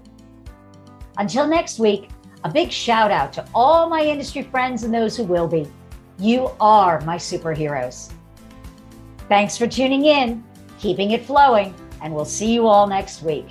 Until 1.17 1.47
next 1.47 1.79
week, 1.79 2.09
a 2.45 2.49
big 2.49 2.71
shout 2.71 3.09
out 3.09 3.33
to 3.33 3.43
all 3.55 3.89
my 3.89 4.03
industry 4.03 4.43
friends 4.43 4.83
and 4.83 4.93
those 4.93 5.17
who 5.17 5.23
will 5.23 5.47
be. 5.47 5.67
You 6.19 6.51
are 6.61 7.01
my 7.01 7.17
superheroes. 7.17 8.11
Thanks 9.27 9.57
for 9.57 9.65
tuning 9.65 10.05
in, 10.05 10.43
keeping 10.77 11.09
it 11.11 11.25
flowing, 11.25 11.73
and 12.03 12.13
we'll 12.13 12.23
see 12.23 12.53
you 12.53 12.67
all 12.67 12.85
next 12.85 13.23
week. 13.23 13.47